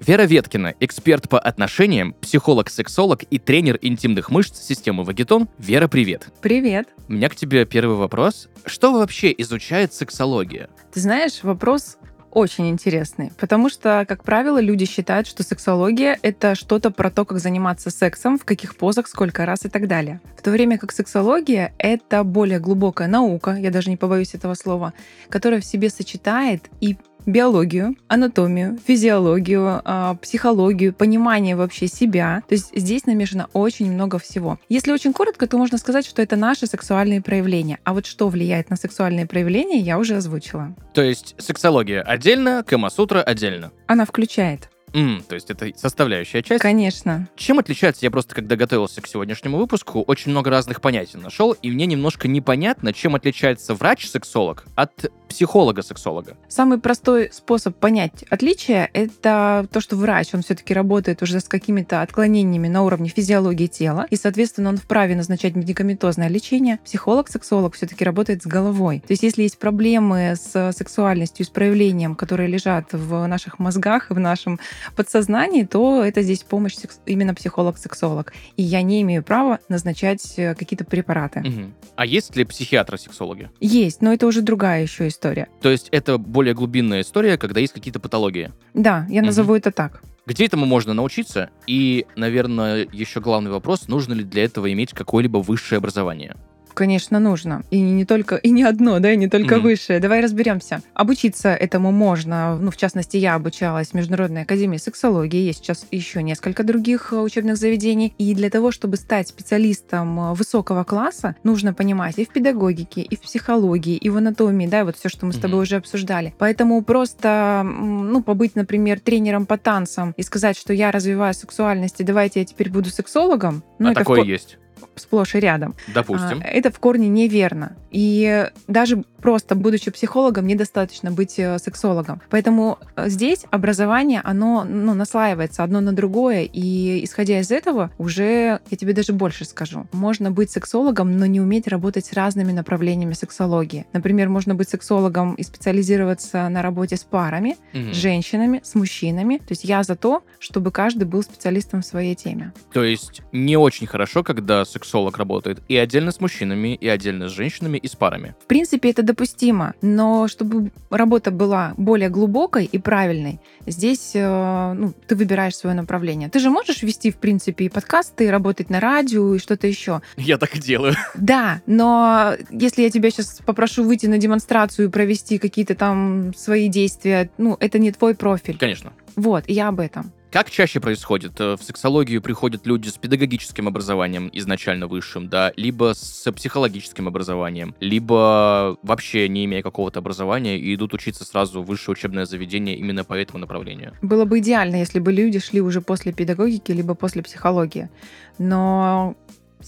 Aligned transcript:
Вера 0.00 0.22
Веткина, 0.22 0.74
эксперт 0.78 1.28
по 1.28 1.38
отношениям, 1.38 2.12
психолог-сексолог 2.20 3.22
и 3.22 3.38
тренер 3.38 3.78
интимных 3.80 4.30
мышц 4.30 4.60
системы 4.60 5.04
Вагитон. 5.04 5.48
Вера, 5.58 5.88
привет. 5.88 6.28
Привет. 6.42 6.88
У 7.08 7.14
меня 7.14 7.28
к 7.30 7.34
тебе 7.34 7.64
первый 7.64 7.96
вопрос. 7.96 8.48
Что 8.66 8.92
вообще 8.92 9.34
изучает 9.38 9.94
сексология? 9.94 10.68
Ты 10.92 11.00
знаешь, 11.00 11.42
вопрос 11.42 11.96
очень 12.30 12.68
интересный, 12.68 13.32
потому 13.40 13.70
что, 13.70 14.04
как 14.06 14.22
правило, 14.22 14.60
люди 14.60 14.84
считают, 14.84 15.26
что 15.26 15.42
сексология— 15.42 16.18
это 16.22 16.54
что-то 16.54 16.90
про 16.90 17.10
то, 17.10 17.24
как 17.24 17.38
заниматься 17.38 17.88
сексом, 17.88 18.38
в 18.38 18.44
каких 18.44 18.76
позах, 18.76 19.08
сколько 19.08 19.46
раз 19.46 19.64
и 19.64 19.70
так 19.70 19.88
далее. 19.88 20.20
В 20.36 20.42
то 20.42 20.50
время 20.50 20.76
как 20.76 20.92
сексология— 20.92 21.72
это 21.78 22.22
более 22.22 22.58
глубокая 22.58 23.08
наука, 23.08 23.52
я 23.52 23.70
даже 23.70 23.88
не 23.88 23.96
побоюсь 23.96 24.34
этого 24.34 24.52
слова, 24.52 24.92
которая 25.30 25.62
в 25.62 25.64
себе 25.64 25.88
сочетает 25.88 26.64
и 26.82 26.98
биологию, 27.26 27.96
анатомию, 28.08 28.78
физиологию, 28.86 29.82
а, 29.84 30.14
психологию, 30.14 30.94
понимание 30.94 31.56
вообще 31.56 31.88
себя. 31.88 32.42
То 32.48 32.54
есть 32.54 32.70
здесь 32.74 33.06
намешано 33.06 33.48
очень 33.52 33.92
много 33.92 34.18
всего. 34.18 34.58
Если 34.68 34.92
очень 34.92 35.12
коротко, 35.12 35.46
то 35.46 35.58
можно 35.58 35.78
сказать, 35.78 36.06
что 36.06 36.22
это 36.22 36.36
наши 36.36 36.66
сексуальные 36.66 37.20
проявления. 37.20 37.78
А 37.84 37.92
вот 37.92 38.06
что 38.06 38.28
влияет 38.28 38.70
на 38.70 38.76
сексуальные 38.76 39.26
проявления, 39.26 39.80
я 39.80 39.98
уже 39.98 40.16
озвучила. 40.16 40.74
То 40.94 41.02
есть 41.02 41.34
сексология 41.38 42.02
отдельно, 42.02 42.64
Камасутра 42.66 43.22
отдельно. 43.22 43.72
Она 43.86 44.04
включает 44.04 44.70
М, 44.96 45.22
то 45.28 45.34
есть 45.34 45.50
это 45.50 45.70
составляющая 45.76 46.42
часть. 46.42 46.62
Конечно. 46.62 47.28
Чем 47.36 47.58
отличается, 47.58 48.06
я 48.06 48.10
просто 48.10 48.34
когда 48.34 48.56
готовился 48.56 49.02
к 49.02 49.06
сегодняшнему 49.06 49.58
выпуску, 49.58 50.00
очень 50.00 50.30
много 50.30 50.48
разных 50.48 50.80
понятий 50.80 51.18
нашел, 51.18 51.52
и 51.52 51.70
мне 51.70 51.84
немножко 51.84 52.28
непонятно, 52.28 52.94
чем 52.94 53.14
отличается 53.14 53.74
врач-сексолог 53.74 54.64
от 54.74 55.12
психолога-сексолога. 55.28 56.36
Самый 56.48 56.78
простой 56.78 57.30
способ 57.32 57.76
понять 57.76 58.24
отличие— 58.30 58.90
это 58.92 59.66
то, 59.70 59.80
что 59.80 59.96
врач, 59.96 60.34
он 60.34 60.42
все-таки 60.42 60.72
работает 60.74 61.22
уже 61.22 61.40
с 61.40 61.48
какими-то 61.48 62.02
отклонениями 62.02 62.68
на 62.68 62.82
уровне 62.82 63.08
физиологии 63.08 63.66
тела, 63.66 64.06
и, 64.10 64.16
соответственно, 64.16 64.70
он 64.70 64.76
вправе 64.76 65.16
назначать 65.16 65.54
медикаментозное 65.56 66.28
лечение. 66.28 66.78
Психолог-сексолог 66.84 67.74
все-таки 67.74 68.04
работает 68.04 68.42
с 68.42 68.46
головой. 68.46 69.00
То 69.00 69.12
есть 69.12 69.22
если 69.22 69.42
есть 69.42 69.58
проблемы 69.58 70.34
с 70.36 70.72
сексуальностью, 70.72 71.44
с 71.44 71.48
проявлением, 71.48 72.14
которые 72.14 72.48
лежат 72.48 72.92
в 72.92 73.26
наших 73.26 73.58
мозгах 73.58 74.10
и 74.10 74.14
в 74.14 74.18
нашем 74.20 74.58
подсознании, 74.94 75.64
то 75.64 76.04
это 76.04 76.22
здесь 76.22 76.42
помощь 76.42 76.74
секс- 76.74 77.00
именно 77.06 77.34
психолог-сексолог. 77.34 78.32
И 78.56 78.62
я 78.62 78.82
не 78.82 79.02
имею 79.02 79.22
права 79.22 79.60
назначать 79.68 80.34
э, 80.36 80.54
какие-то 80.54 80.84
препараты. 80.84 81.40
Мгм. 81.40 81.74
А 81.96 82.06
есть 82.06 82.36
ли 82.36 82.44
психиатры-сексологи? 82.44 83.50
Есть, 83.60 84.02
но 84.02 84.12
это 84.12 84.26
уже 84.26 84.42
другая 84.42 84.82
еще 84.82 85.08
история. 85.08 85.15
То 85.60 85.70
есть 85.70 85.88
это 85.90 86.18
более 86.18 86.54
глубинная 86.54 87.00
история, 87.02 87.38
когда 87.38 87.60
есть 87.60 87.72
какие-то 87.72 88.00
патологии. 88.00 88.52
Да, 88.74 89.06
я 89.08 89.22
назову 89.22 89.54
это 89.54 89.70
так. 89.70 90.02
Где 90.26 90.46
этому 90.46 90.66
можно 90.66 90.92
научиться? 90.92 91.50
И, 91.68 92.04
наверное, 92.16 92.86
еще 92.92 93.20
главный 93.20 93.50
вопрос, 93.50 93.86
нужно 93.86 94.12
ли 94.12 94.24
для 94.24 94.44
этого 94.44 94.72
иметь 94.72 94.92
какое-либо 94.92 95.38
высшее 95.38 95.78
образование? 95.78 96.36
Конечно, 96.76 97.18
нужно. 97.20 97.62
И 97.70 97.80
не 97.80 98.04
только, 98.04 98.36
и 98.36 98.50
не 98.50 98.62
одно, 98.62 98.98
да, 99.00 99.10
и 99.10 99.16
не 99.16 99.28
только 99.28 99.54
Мгм. 99.56 99.62
высшее. 99.64 99.98
Давай 99.98 100.20
разберемся. 100.20 100.82
Обучиться 100.92 101.48
этому 101.48 101.90
можно. 101.90 102.58
Ну, 102.58 102.70
в 102.70 102.76
частности, 102.76 103.16
я 103.16 103.34
обучалась 103.34 103.88
в 103.88 103.94
Международной 103.94 104.42
академии 104.42 104.76
сексологии. 104.76 105.40
Есть 105.40 105.60
сейчас 105.60 105.86
еще 105.90 106.22
несколько 106.22 106.64
других 106.64 107.14
э, 107.14 107.16
учебных 107.16 107.56
заведений. 107.56 108.12
И 108.18 108.34
для 108.34 108.50
того, 108.50 108.72
чтобы 108.72 108.98
стать 108.98 109.28
специалистом 109.28 110.20
э, 110.20 110.34
высокого 110.34 110.84
класса, 110.84 111.34
нужно 111.44 111.72
понимать 111.72 112.18
и 112.18 112.26
в 112.26 112.28
педагогике, 112.28 113.00
и 113.00 113.16
в 113.16 113.20
психологии, 113.22 113.96
и 113.96 114.10
в 114.10 114.18
анатомии, 114.18 114.66
да, 114.66 114.84
вот 114.84 114.96
все, 114.98 115.08
что 115.08 115.24
мы 115.24 115.32
с 115.32 115.38
тобой 115.38 115.62
уже 115.62 115.76
обсуждали. 115.76 116.34
Поэтому 116.38 116.82
просто, 116.82 117.62
ну, 117.64 118.22
побыть, 118.22 118.54
например, 118.54 119.00
тренером 119.00 119.46
по 119.46 119.56
танцам 119.56 120.12
и 120.18 120.22
сказать, 120.22 120.58
что 120.58 120.74
я 120.74 120.90
развиваю 120.90 121.32
сексуальность, 121.32 122.00
и 122.02 122.04
давайте 122.04 122.40
я 122.40 122.44
теперь 122.44 122.68
буду 122.68 122.90
сексологом, 122.90 123.62
ну, 123.78 123.88
а 123.88 123.92
это 123.92 124.00
в 124.00 124.02
такое 124.02 124.20
ко- 124.20 124.26
есть. 124.28 124.58
Сплошь 124.96 125.34
и 125.34 125.40
рядом. 125.40 125.74
Допустим. 125.94 126.42
А, 126.44 126.48
Это 126.48 126.70
в 126.70 126.78
корне 126.78 127.08
неверно. 127.08 127.76
И 127.90 128.50
даже 128.66 129.04
просто 129.22 129.54
будучи 129.54 129.90
психологом, 129.90 130.46
недостаточно 130.46 131.10
быть 131.10 131.38
э, 131.38 131.58
сексологом. 131.58 132.20
Поэтому 132.30 132.78
э, 132.94 133.08
здесь 133.08 133.44
образование, 133.50 134.20
оно 134.22 134.64
ну, 134.64 134.94
наслаивается 134.94 135.64
одно 135.64 135.80
на 135.80 135.92
другое, 135.92 136.42
и 136.42 137.02
исходя 137.04 137.40
из 137.40 137.50
этого, 137.50 137.90
уже, 137.98 138.60
я 138.70 138.76
тебе 138.76 138.92
даже 138.92 139.12
больше 139.12 139.44
скажу, 139.44 139.86
можно 139.92 140.30
быть 140.30 140.50
сексологом, 140.50 141.16
но 141.16 141.26
не 141.26 141.40
уметь 141.40 141.66
работать 141.66 142.06
с 142.06 142.12
разными 142.12 142.52
направлениями 142.52 143.14
сексологии. 143.14 143.86
Например, 143.92 144.28
можно 144.28 144.54
быть 144.54 144.68
сексологом 144.68 145.34
и 145.34 145.42
специализироваться 145.42 146.48
на 146.48 146.62
работе 146.62 146.96
с 146.96 147.04
парами, 147.04 147.56
Мгм. 147.72 147.92
с 147.92 147.96
женщинами, 147.96 148.60
с 148.62 148.74
мужчинами. 148.74 149.38
То 149.38 149.50
есть 149.50 149.64
я 149.64 149.82
за 149.82 149.96
то, 149.96 150.22
чтобы 150.38 150.70
каждый 150.70 151.04
был 151.04 151.22
специалистом 151.22 151.82
в 151.82 151.86
своей 151.86 152.14
теме. 152.14 152.52
То 152.72 152.84
есть 152.84 153.22
не 153.32 153.56
очень 153.56 153.86
хорошо, 153.86 154.22
когда 154.22 154.64
сексолог 154.64 154.85
работает 155.18 155.62
и 155.68 155.76
отдельно 155.76 156.12
с 156.12 156.20
мужчинами, 156.20 156.74
и 156.74 156.88
отдельно 156.88 157.28
с 157.28 157.32
женщинами, 157.32 157.78
и 157.78 157.88
с 157.88 157.96
парами. 157.96 158.34
В 158.42 158.46
принципе, 158.46 158.90
это 158.90 159.02
допустимо, 159.02 159.74
но 159.82 160.28
чтобы 160.28 160.70
работа 160.90 161.30
была 161.30 161.74
более 161.76 162.08
глубокой 162.08 162.64
и 162.64 162.78
правильной, 162.78 163.40
здесь 163.66 164.12
э, 164.14 164.72
ну, 164.74 164.94
ты 165.06 165.16
выбираешь 165.16 165.56
свое 165.56 165.74
направление. 165.74 166.28
Ты 166.28 166.38
же 166.38 166.50
можешь 166.50 166.82
вести, 166.82 167.10
в 167.10 167.16
принципе, 167.16 167.66
и 167.66 167.68
подкасты, 167.68 168.26
и 168.26 168.28
работать 168.28 168.70
на 168.70 168.80
радио, 168.80 169.34
и 169.34 169.38
что-то 169.38 169.66
еще. 169.66 170.02
Я 170.16 170.38
так 170.38 170.56
и 170.56 170.60
делаю. 170.60 170.94
Да, 171.16 171.60
но 171.66 172.34
если 172.50 172.82
я 172.82 172.90
тебя 172.90 173.10
сейчас 173.10 173.40
попрошу 173.44 173.82
выйти 173.82 174.06
на 174.06 174.18
демонстрацию 174.18 174.86
и 174.86 174.90
провести 174.90 175.38
какие-то 175.38 175.74
там 175.74 176.34
свои 176.34 176.68
действия, 176.68 177.30
ну, 177.36 177.56
это 177.58 177.78
не 177.78 177.90
твой 177.90 178.14
профиль. 178.14 178.56
Конечно. 178.58 178.92
Вот, 179.16 179.44
и 179.46 179.54
я 179.54 179.68
об 179.68 179.80
этом. 179.80 180.12
Как 180.36 180.50
чаще 180.50 180.80
происходит? 180.80 181.40
Э, 181.40 181.56
В 181.58 181.62
сексологию 181.62 182.20
приходят 182.20 182.66
люди 182.66 182.90
с 182.90 182.98
педагогическим 182.98 183.68
образованием 183.68 184.28
изначально 184.34 184.86
высшим, 184.86 185.30
да, 185.30 185.50
либо 185.56 185.94
с 185.94 186.30
психологическим 186.30 187.08
образованием, 187.08 187.74
либо 187.80 188.76
вообще 188.82 189.30
не 189.30 189.46
имея 189.46 189.62
какого-то 189.62 190.00
образования 190.00 190.58
и 190.58 190.74
идут 190.74 190.92
учиться 190.92 191.24
сразу 191.24 191.62
в 191.62 191.64
высшее 191.64 191.94
учебное 191.94 192.26
заведение 192.26 192.76
именно 192.76 193.02
по 193.02 193.14
этому 193.14 193.38
направлению. 193.38 193.94
Было 194.02 194.26
бы 194.26 194.40
идеально, 194.40 194.76
если 194.76 194.98
бы 194.98 195.10
люди 195.10 195.38
шли 195.38 195.62
уже 195.62 195.80
после 195.80 196.12
педагогики, 196.12 196.70
либо 196.70 196.94
после 196.94 197.22
психологии. 197.22 197.88
Но 198.36 199.16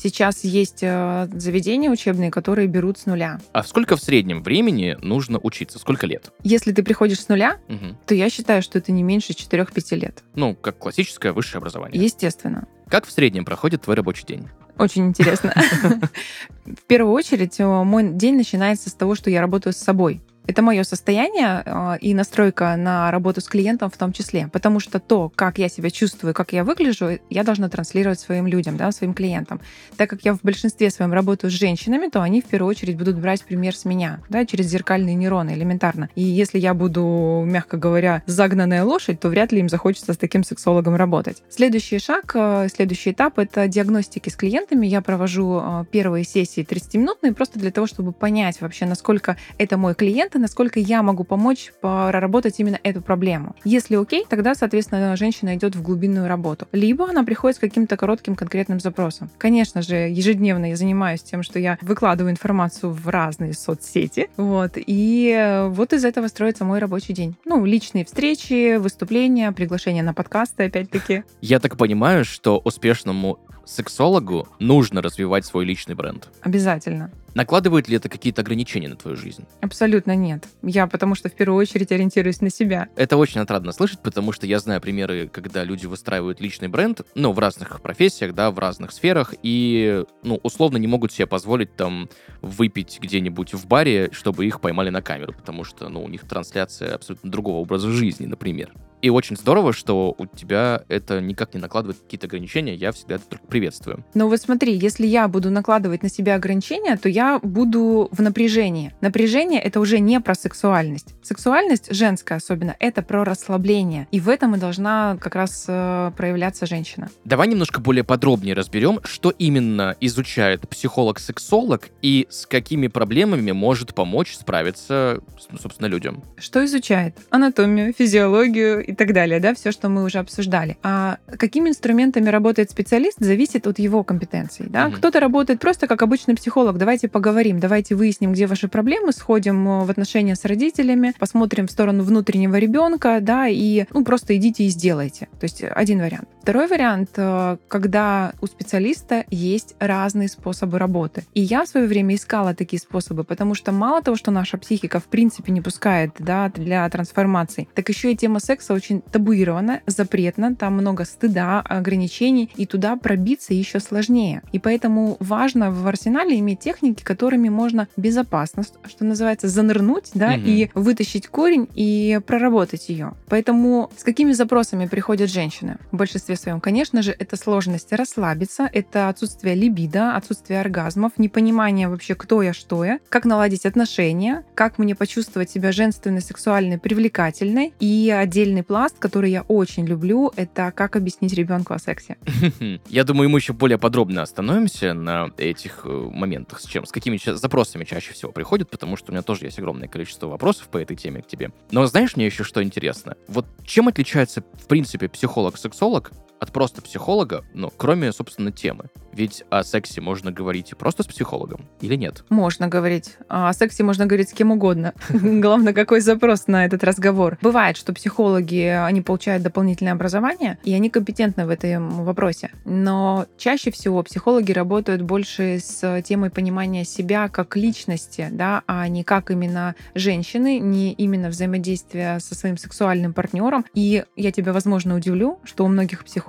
сейчас 0.01 0.45
есть 0.45 0.79
э, 0.83 1.29
заведения 1.35 1.91
учебные, 1.91 2.31
которые 2.31 2.69
берут 2.69 2.99
с 2.99 3.07
нуля. 3.07 3.41
А 3.53 3.63
сколько 3.65 3.97
в 3.97 4.01
среднем 4.03 4.43
времени 4.43 4.97
нужно 5.03 5.39
учиться? 5.43 5.79
Сколько 5.79 6.07
лет? 6.07 6.31
Если 6.45 6.73
ты 6.73 6.83
приходишь 6.83 7.21
с 7.21 7.29
нуля, 7.29 7.59
Мгм. 7.69 7.99
то 8.07 8.15
я 8.15 8.31
считаю, 8.31 8.63
что 8.63 8.79
это 8.79 8.93
не 8.93 9.03
меньше 9.03 9.33
4-5 9.35 9.97
лет. 9.97 10.23
Ну, 10.35 10.55
как 10.55 10.79
классическое 10.79 11.33
высшее 11.33 11.59
образование. 11.59 12.03
Естественно. 12.03 12.67
Как 12.89 13.07
в 13.07 13.11
среднем 13.11 13.45
проходит 13.45 13.83
твой 13.83 13.97
рабочий 13.97 14.25
день? 14.25 14.49
Очень 14.79 15.07
интересно. 15.09 15.53
В 16.65 16.83
первую 16.87 17.13
очередь, 17.13 17.59
э, 17.59 17.67
мой 17.67 18.11
день 18.13 18.37
начинается 18.37 18.91
с 18.91 18.95
того, 18.95 19.15
что 19.15 19.31
я 19.31 19.41
работаю 19.41 19.73
с 19.73 19.77
собой. 19.79 20.21
Это 20.49 20.63
мое 20.63 20.83
состояние 20.83 21.63
э, 21.65 21.99
и 22.01 22.15
настройка 22.15 22.75
на 22.77 23.11
работу 23.11 23.43
с 23.43 23.45
клиентом 23.45 23.91
в 23.91 23.99
том 23.99 24.15
числе. 24.15 24.49
Потому 24.51 24.81
что 24.81 24.99
то, 24.99 25.31
как 25.35 25.59
я 25.59 25.69
себя 25.69 25.91
чувствую, 25.91 26.33
как 26.33 26.55
я 26.55 26.65
выгляжу, 26.65 27.19
я 27.29 27.45
должна 27.45 27.69
транслировать 27.69 28.19
своим 28.19 28.47
людям, 28.47 28.79
да, 28.79 28.91
своим 28.91 29.13
клиентам. 29.13 29.61
Так 29.99 30.09
как 30.09 30.25
я 30.25 30.33
в 30.33 30.41
большинстве 30.43 30.89
своем 30.91 31.13
работаю 31.13 31.51
с 31.51 31.55
женщинами, 31.55 32.09
то 32.09 32.23
они 32.23 32.41
в 32.41 32.47
первую 32.47 32.71
очередь 32.71 32.97
будут 32.97 33.19
брать 33.19 33.45
пример 33.45 33.77
с 33.77 33.85
меня, 33.85 34.21
да, 34.31 34.47
через 34.47 34.67
зеркальные 34.69 35.17
нейроны 35.17 35.51
элементарно. 35.51 36.09
И 36.15 36.23
если 36.23 36.59
я 36.59 36.73
буду, 36.73 37.45
мягко 37.47 37.77
говоря, 37.77 38.23
загнанная 38.25 38.85
лошадь, 38.85 39.21
то 39.21 39.29
вряд 39.29 39.53
ли 39.53 39.61
им 39.61 39.69
захочется 39.69 40.15
с 40.15 40.17
таким 40.17 40.45
сексологом 40.45 40.97
работать. 40.97 41.43
Следующий 41.51 41.99
шаг, 41.99 42.33
э, 42.35 42.69
следующий 42.75 43.11
этап— 43.11 43.39
это 43.41 43.69
диагностики 43.69 44.31
с 44.31 44.37
клиентами. 44.37 44.87
Я 44.87 45.03
провожу 45.03 45.61
э, 45.61 45.85
первые 45.91 46.25
сессии 46.25 46.65
30-минутные 46.65 47.35
просто 47.35 47.59
для 47.59 47.71
того, 47.71 47.87
чтобы 47.87 48.13
понять 48.13 48.63
вообще, 48.63 48.87
насколько 48.87 49.37
это 49.59 49.77
мой 49.77 49.95
клиент, 49.95 50.38
варианты, 50.39 50.41
насколько 50.41 50.81
я 50.81 51.03
могу 51.03 51.25
помочь 51.25 51.73
проработать 51.81 52.61
именно 52.61 52.79
эту 52.83 53.03
проблему. 53.03 53.55
Если 53.65 53.97
окей, 53.97 54.25
тогда, 54.29 54.55
соответственно, 54.55 55.17
женщина 55.17 55.55
идет 55.55 55.77
в 55.77 55.83
глубинную 55.83 56.29
работу. 56.29 56.67
Либо 56.73 57.09
она 57.09 57.25
приходит 57.25 57.57
с 57.57 57.61
каким-то 57.61 57.97
коротким 57.97 58.35
конкретным 58.35 58.81
запросом. 58.81 59.31
Конечно 59.39 59.83
же, 59.83 59.95
ежедневно 59.95 60.71
я 60.71 60.77
занимаюсь 60.77 61.23
тем, 61.23 61.43
что 61.43 61.59
я 61.59 61.79
выкладываю 61.83 62.31
информацию 62.31 62.93
в 62.93 63.09
разные 63.09 63.53
соцсети. 63.53 64.29
Вот. 64.37 64.73
И 64.77 65.67
вот 65.69 65.93
из 65.93 66.05
этого 66.05 66.29
строится 66.29 66.65
мой 66.65 66.79
рабочий 66.79 67.15
день. 67.15 67.35
Ну, 67.45 67.65
личные 67.65 68.05
встречи, 68.05 68.77
выступления, 68.77 69.53
приглашения 69.53 70.03
на 70.03 70.15
подкасты, 70.15 70.65
опять-таки. 70.65 71.25
Я 71.41 71.59
так 71.61 71.77
понимаю, 71.77 72.25
что 72.25 72.61
успешному 72.65 73.39
сексологу 73.69 74.49
нужно 74.59 75.03
развивать 75.03 75.45
свой 75.45 75.65
личный 75.65 75.95
бренд. 75.95 76.29
Обязательно. 76.41 77.11
Накладывает 77.35 77.89
ли 77.89 77.97
это 77.97 78.09
какие-то 78.09 78.43
ограничения 78.43 78.89
на 78.89 78.97
твою 78.97 79.17
жизнь? 79.17 79.45
Абсолютно 79.61 80.17
нет. 80.17 80.49
Я 80.63 80.87
потому 80.87 81.15
что 81.15 81.29
в 81.29 81.35
первую 81.35 81.61
очередь 81.61 81.93
ориентируюсь 81.93 82.41
на 82.41 82.51
себя. 82.51 82.89
Это 82.97 83.17
очень 83.17 83.41
отрадно 83.41 83.71
слышать, 83.73 84.01
потому 84.01 84.33
что 84.33 84.47
я 84.47 84.59
знаю 84.59 84.81
примеры, 84.81 85.29
когда 85.29 85.63
люди 85.63 85.87
выстраивают 85.87 86.41
личный 86.41 86.69
бренд, 86.69 87.03
ну, 87.15 87.33
в 87.33 87.39
разных 87.39 87.81
профессиях, 87.81 88.35
да, 88.35 88.51
в 88.51 88.59
разных 88.59 88.91
сферах, 88.91 89.35
и, 89.43 90.05
ну, 90.23 90.41
условно 90.43 90.79
не 90.79 90.87
могут 90.87 91.13
себе 91.13 91.27
позволить 91.27 91.77
там 91.77 92.09
выпить 92.41 92.99
где-нибудь 93.01 93.55
в 93.55 93.67
баре, 93.67 94.09
чтобы 94.13 94.47
их 94.47 94.61
поймали 94.61 94.91
на 94.91 95.03
камеру, 95.03 95.35
потому 95.35 95.65
что, 95.65 95.89
ну, 95.89 96.03
у 96.03 96.09
них 96.09 96.27
трансляция 96.27 96.95
абсолютно 96.95 97.31
другого 97.31 97.59
образа 97.59 97.91
жизни, 97.91 98.27
например. 98.27 98.73
И 99.03 99.11
очень 99.11 99.37
здорово, 99.37 99.73
что 99.73 100.15
у 100.19 100.27
тебя 100.27 100.83
это 100.89 101.21
никак 101.21 101.55
не 101.55 101.61
накладывает 101.61 101.99
какие-то 101.99 102.27
ограничения. 102.27 102.75
Я 102.75 102.93
всегда 102.93 103.17
это 103.17 103.25
только 103.27 103.47
приветствую. 103.47 104.05
Но 104.15 104.29
вот 104.29 104.41
смотри, 104.41 104.75
если 104.75 105.07
я 105.07 105.29
буду 105.29 105.51
накладывать 105.51 106.03
на 106.03 106.09
себя 106.09 106.35
ограничения, 106.35 106.97
то 106.97 107.09
я 107.09 107.39
буду 107.43 108.09
в 108.11 108.21
напряжении. 108.21 108.93
Напряжение— 109.01 109.61
это 109.63 109.81
уже 109.81 110.01
не 110.01 110.21
про 110.21 110.35
сексуальность. 110.35 111.15
Сексуальность, 111.23 111.95
женская 111.95 112.37
особенно, 112.37 112.75
это 112.79 113.03
про 113.03 113.25
расслабление. 113.25 114.09
И 114.11 114.21
в 114.21 114.29
этом 114.29 114.57
и 114.57 114.59
должна 114.59 115.17
как 115.21 115.35
раз 115.35 115.67
э, 115.69 116.13
проявляться 116.17 116.67
женщина. 116.67 117.09
Давай 117.25 117.49
немножко 117.49 117.81
более 117.81 118.05
подробнее 118.05 118.55
разберем, 118.55 119.01
что 119.05 119.31
именно 119.31 119.97
изучает 120.01 120.69
психолог-сексолог 120.69 121.89
и 122.03 122.27
с 122.31 122.47
какими 122.47 122.89
проблемами 122.89 123.53
может 123.53 123.95
помочь 123.95 124.35
справиться, 124.35 125.21
собственно, 125.61 125.87
людям. 125.87 126.23
Что 126.37 126.65
изучает? 126.65 127.17
Анатомию, 127.31 127.93
физиологию 127.93 128.88
и 128.89 128.95
так 128.95 129.13
далее, 129.13 129.39
да, 129.39 129.55
все, 129.55 129.71
что 129.71 129.89
мы 129.89 130.03
уже 130.05 130.19
обсуждали. 130.19 130.79
А 130.83 131.19
какими 131.37 131.69
инструментами 131.69 132.29
работает 132.31 132.71
специалист, 132.71 133.19
зависит 133.21 133.67
от 133.67 133.79
его 133.79 134.03
компетенций, 134.03 134.67
да. 134.69 134.89
Мгм. 134.89 134.97
Кто-то 134.97 135.21
работает 135.21 135.61
просто 135.61 135.87
как 135.87 136.03
обычный 136.03 136.35
психолог. 136.35 136.79
Давайте 136.79 137.09
поговорим, 137.09 137.61
давайте 137.61 137.95
выясним, 137.95 138.33
где 138.33 138.47
ваши 138.47 138.69
проблемы, 138.69 139.13
сходим 139.13 139.69
э, 139.69 139.85
в 139.85 139.91
отношения 139.91 140.35
с 140.35 140.45
родителями, 140.47 141.13
посмотрим 141.19 141.67
в 141.67 141.71
сторону 141.71 142.03
внутреннего 142.03 142.57
ребенка, 142.57 143.19
да, 143.21 143.47
и 143.47 143.85
ну 143.93 144.05
просто 144.05 144.37
идите 144.37 144.65
и 144.65 144.69
сделайте. 144.69 145.29
То 145.39 145.45
есть 145.45 145.63
один 145.63 146.01
вариант. 146.01 146.29
Второй 146.43 146.67
вариант, 146.67 147.11
э, 147.17 147.59
когда 147.69 148.33
у 148.41 148.47
специалиста 148.47 149.25
есть 149.31 149.75
разные 149.79 150.29
способы 150.29 150.79
работы. 150.79 151.25
И 151.35 151.43
я 151.43 151.65
в 151.65 151.69
свое 151.69 151.87
время 151.87 152.15
искала 152.15 152.55
такие 152.55 152.81
способы, 152.81 153.25
потому 153.25 153.55
что 153.55 153.71
мало 153.71 154.01
того, 154.01 154.17
что 154.17 154.31
наша 154.31 154.57
психика 154.57 154.99
в 154.99 155.05
принципе 155.05 155.53
не 155.53 155.61
пускает 155.61 156.13
да, 156.19 156.49
для 156.49 156.89
трансформации, 156.89 157.69
так 157.75 157.87
еще 157.91 158.13
и 158.13 158.17
тема 158.17 158.41
секса 158.41 158.78
очень 158.79 159.03
табуирована, 159.03 159.81
запретна, 159.87 160.55
там 160.55 160.75
много 160.75 161.05
стыда, 161.05 161.61
ограничений, 161.61 162.51
и 162.57 162.67
туда 162.67 162.97
пробиться 162.97 163.55
еще 163.55 163.81
сложнее. 163.81 164.43
И 164.53 164.59
поэтому 164.59 165.17
важно 165.21 165.71
в 165.71 165.87
арсенале 165.87 166.39
иметь 166.39 166.61
техники, 166.61 167.03
которыми 167.03 167.49
можно 167.49 167.89
безопасно, 167.97 168.63
что 168.87 169.05
называется, 169.05 169.49
занырнуть, 169.49 170.11
да, 170.15 170.37
Мгм. 170.37 170.45
и 170.47 170.71
вытащить 170.75 171.27
корень 171.29 171.69
и 171.75 172.21
проработать 172.27 172.89
ее. 172.89 173.13
Поэтому 173.29 173.91
с 173.97 174.03
какими 174.03 174.33
запросами 174.33 174.87
приходят 174.87 175.31
женщины? 175.31 175.79
В 175.93 175.97
большинстве 175.97 176.37
своем, 176.37 176.61
конечно 176.61 177.03
же, 177.03 177.15
это 177.19 177.37
сложность 177.37 177.93
расслабиться, 177.93 178.69
это 178.73 179.09
отсутствие 179.09 179.55
либидо, 179.55 180.15
отсутствие 180.17 180.61
оргазмов, 180.61 181.13
непонимание 181.19 181.89
вообще, 181.89 182.15
кто 182.15 182.43
я, 182.43 182.53
что 182.53 182.85
я, 182.85 182.99
как 183.09 183.25
наладить 183.25 183.67
отношения, 183.67 184.45
как 184.55 184.79
мне 184.79 184.95
почувствовать 184.95 185.51
себя 185.51 185.73
женственной, 185.73 186.21
сексуальной, 186.21 186.79
привлекательной. 186.79 187.73
И 187.81 188.15
отдельный 188.17 188.63
пласт, 188.69 188.99
который 188.99 189.33
я 189.33 189.43
очень 189.43 189.87
люблю, 189.87 190.31
это 190.37 190.71
как 190.71 190.95
объяснить 190.95 191.33
ребенку 191.33 191.75
о 191.75 191.79
сексе. 191.79 192.19
Я 192.89 193.05
думаю, 193.05 193.31
мы 193.31 193.39
еще 193.39 193.55
более 193.55 193.79
подробно 193.79 194.23
остановимся 194.23 194.93
на 194.93 195.31
этих 195.39 195.81
э, 195.85 195.89
моментах, 195.89 196.61
с 196.61 196.67
чем, 196.67 196.85
с 196.85 196.93
какими 196.93 197.19
запросами 197.25 197.85
чаще 197.85 198.13
всего 198.13 198.31
приходят, 198.31 198.71
потому 198.71 198.97
что 198.97 199.11
у 199.11 199.15
меня 199.15 199.23
тоже 199.23 199.47
есть 199.47 199.59
огромное 199.59 199.89
количество 199.89 200.29
вопросов 200.29 200.69
по 200.69 200.77
этой 200.79 200.97
теме 200.97 201.23
к 201.23 201.27
тебе. 201.27 201.51
Но 201.71 201.87
знаешь, 201.87 202.15
мне 202.15 202.27
еще 202.27 202.45
что 202.45 202.63
интересно? 202.63 203.17
Вот 203.27 203.47
чем 203.65 203.89
отличается, 203.89 204.43
в 204.43 204.67
принципе, 204.69 205.09
психолог-сексолог 205.09 206.13
от 206.41 206.53
просто 206.53 206.83
психолога, 206.83 207.45
ну, 207.55 207.71
кроме, 207.77 208.13
собственно, 208.13 208.53
темы? 208.53 208.91
Ведь 209.13 209.43
о 209.51 209.65
сексе 209.65 210.01
можно 210.01 210.31
говорить 210.31 210.75
просто 210.79 211.03
с 211.03 211.07
психологом, 211.07 211.67
или 211.81 211.97
нет? 211.97 212.25
Можно 212.29 212.69
говорить. 212.69 213.17
А 213.29 213.49
О 213.49 213.53
сексе 213.53 213.83
можно 213.83 214.07
говорить 214.07 214.29
с 214.29 214.33
кем 214.33 214.53
угодно. 214.53 214.95
Главное, 215.09 215.73
какой 215.73 216.01
запрос 216.01 216.47
на 216.47 216.65
этот 216.65 216.85
разговор. 216.85 217.39
Бывает, 217.43 217.77
что 217.77 217.93
психологи, 217.93 218.63
они 218.63 219.03
получают 219.03 219.43
дополнительное 219.43 219.93
образование, 219.93 220.59
и 220.63 220.73
они 220.73 220.89
компетентны 220.89 221.47
в 221.47 221.51
этом 221.51 222.05
вопросе. 222.05 222.51
Но 222.65 223.27
чаще 223.37 223.73
всего 223.73 224.03
психологи 224.03 224.53
работают 224.53 225.03
больше 225.03 225.59
с 225.59 226.03
темой 226.03 226.31
понимания 226.31 226.85
себя 226.85 227.29
как 227.29 227.57
личности, 227.57 228.29
да, 228.31 228.63
а 228.67 228.87
не 228.87 229.03
как 229.03 229.33
именно 229.33 229.75
женщины, 229.95 230.61
не 230.61 230.93
именно 230.93 231.29
взаимодействия 231.29 232.21
со 232.21 232.37
своим 232.37 232.57
сексуальным 232.57 233.13
партнером. 233.15 233.65
И 233.75 234.05
я 234.15 234.33
тебя, 234.33 234.53
возможно, 234.53 234.95
удивлю, 234.95 235.41
что 235.45 235.65
у 235.65 235.69
многих 235.69 236.05
психологов 236.05 236.28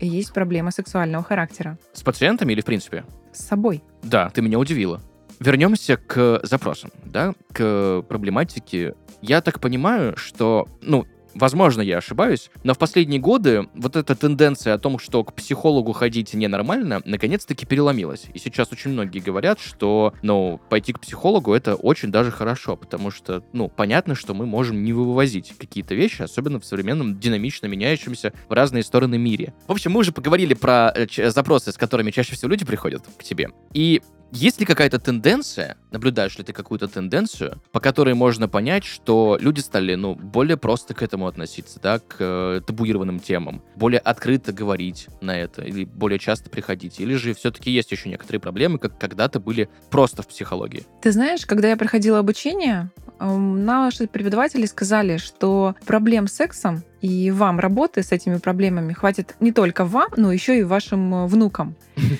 есть 0.00 0.32
проблема 0.32 0.70
сексуального 0.70 1.22
характера. 1.22 1.78
С 1.92 2.02
пациентами 2.02 2.52
или 2.52 2.60
в 2.60 2.64
принципе? 2.64 3.04
С 3.32 3.46
собой. 3.46 3.82
Да, 4.02 4.30
ты 4.30 4.42
меня 4.42 4.58
удивила. 4.58 5.00
Вернемся 5.38 5.96
к 5.96 6.40
запросам, 6.42 6.90
да, 7.04 7.34
к 7.52 8.02
проблематике. 8.08 8.94
Я 9.20 9.40
так 9.42 9.60
понимаю, 9.60 10.16
что, 10.16 10.66
ну, 10.80 11.06
возможно, 11.38 11.82
я 11.82 11.98
ошибаюсь, 11.98 12.50
но 12.64 12.74
в 12.74 12.78
последние 12.78 13.20
годы 13.20 13.68
вот 13.74 13.96
эта 13.96 14.14
тенденция 14.14 14.74
о 14.74 14.78
том, 14.78 14.98
что 14.98 15.22
к 15.24 15.34
психологу 15.34 15.92
ходить 15.92 16.34
ненормально, 16.34 17.02
наконец-таки 17.04 17.66
переломилась. 17.66 18.26
И 18.34 18.38
сейчас 18.38 18.72
очень 18.72 18.92
многие 18.92 19.20
говорят, 19.20 19.60
что, 19.60 20.14
ну, 20.22 20.60
пойти 20.68 20.92
к 20.92 21.00
психологу 21.00 21.52
это 21.52 21.74
очень 21.74 22.10
даже 22.10 22.30
хорошо, 22.30 22.76
потому 22.76 23.10
что, 23.10 23.42
ну, 23.52 23.68
понятно, 23.68 24.14
что 24.14 24.34
мы 24.34 24.46
можем 24.46 24.82
не 24.82 24.92
вывозить 24.92 25.54
какие-то 25.58 25.94
вещи, 25.94 26.22
особенно 26.22 26.60
в 26.60 26.64
современном 26.64 27.18
динамично 27.18 27.66
меняющемся 27.66 28.32
в 28.48 28.52
разные 28.52 28.82
стороны 28.82 29.18
мире. 29.18 29.54
В 29.68 29.72
общем, 29.72 29.92
мы 29.92 30.00
уже 30.00 30.12
поговорили 30.12 30.54
про 30.54 30.92
э, 30.94 31.30
запросы, 31.30 31.72
с 31.72 31.76
которыми 31.76 32.10
чаще 32.10 32.34
всего 32.34 32.50
люди 32.50 32.64
приходят 32.64 33.02
к 33.18 33.22
тебе. 33.22 33.50
И 33.72 34.02
есть 34.32 34.60
ли 34.60 34.66
какая-то 34.66 34.98
тенденция, 34.98 35.76
наблюдаешь 35.90 36.36
ли 36.38 36.44
ты 36.44 36.52
какую-то 36.52 36.88
тенденцию, 36.88 37.60
по 37.72 37.80
которой 37.80 38.14
можно 38.14 38.48
понять, 38.48 38.84
что 38.84 39.38
люди 39.40 39.60
стали, 39.60 39.94
ну, 39.94 40.14
более 40.14 40.56
просто 40.56 40.94
к 40.94 41.02
этому 41.02 41.26
относиться, 41.26 41.80
да, 41.80 41.98
к 41.98 42.16
э, 42.18 42.60
табуированным 42.66 43.20
темам, 43.20 43.62
более 43.76 44.00
открыто 44.00 44.52
говорить 44.52 45.08
на 45.20 45.38
это, 45.38 45.62
или 45.62 45.84
более 45.84 46.18
часто 46.18 46.50
приходить, 46.50 47.00
или 47.00 47.14
же 47.14 47.34
все-таки 47.34 47.70
есть 47.70 47.92
еще 47.92 48.08
некоторые 48.08 48.40
проблемы, 48.40 48.78
как 48.78 48.98
когда-то 48.98 49.40
были 49.40 49.68
просто 49.90 50.22
в 50.22 50.28
психологии? 50.28 50.84
Ты 51.02 51.12
знаешь, 51.12 51.46
когда 51.46 51.68
я 51.68 51.76
проходила 51.76 52.18
обучение, 52.18 52.90
эм, 53.20 53.64
наши 53.64 54.06
преподаватели 54.06 54.66
сказали, 54.66 55.16
что 55.18 55.74
проблем 55.86 56.26
с 56.26 56.32
сексом 56.32 56.82
и 57.00 57.30
вам 57.30 57.60
работы 57.60 58.02
с 58.02 58.12
этими 58.12 58.38
проблемами 58.38 58.92
хватит 58.92 59.36
не 59.40 59.52
только 59.52 59.84
вам, 59.84 60.08
но 60.16 60.32
еще 60.32 60.58
и 60.58 60.62
вашим 60.62 61.14
э, 61.14 61.26
внукам. 61.26 61.76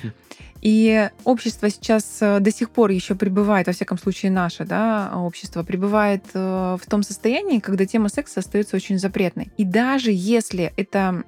И 0.62 1.08
общество 1.25 1.70
сейчас 1.70 2.18
э, 2.20 2.40
до 2.40 2.50
сих 2.50 2.70
пор 2.70 2.90
еще 2.90 3.14
пребывает, 3.14 3.66
во 3.66 3.72
всяком 3.72 3.98
случае 3.98 4.32
наше 4.32 4.64
да, 4.64 5.12
общество, 5.14 5.62
пребывает 5.62 6.25
э, 6.34 6.76
в 6.80 6.86
том 6.88 7.02
состоянии, 7.02 7.60
когда 7.60 7.86
тема 7.86 8.08
секса 8.08 8.40
остается 8.40 8.76
очень 8.76 8.98
запретной. 8.98 9.50
И 9.56 9.64
даже 9.64 10.10
если 10.12 10.72
это 10.76 11.25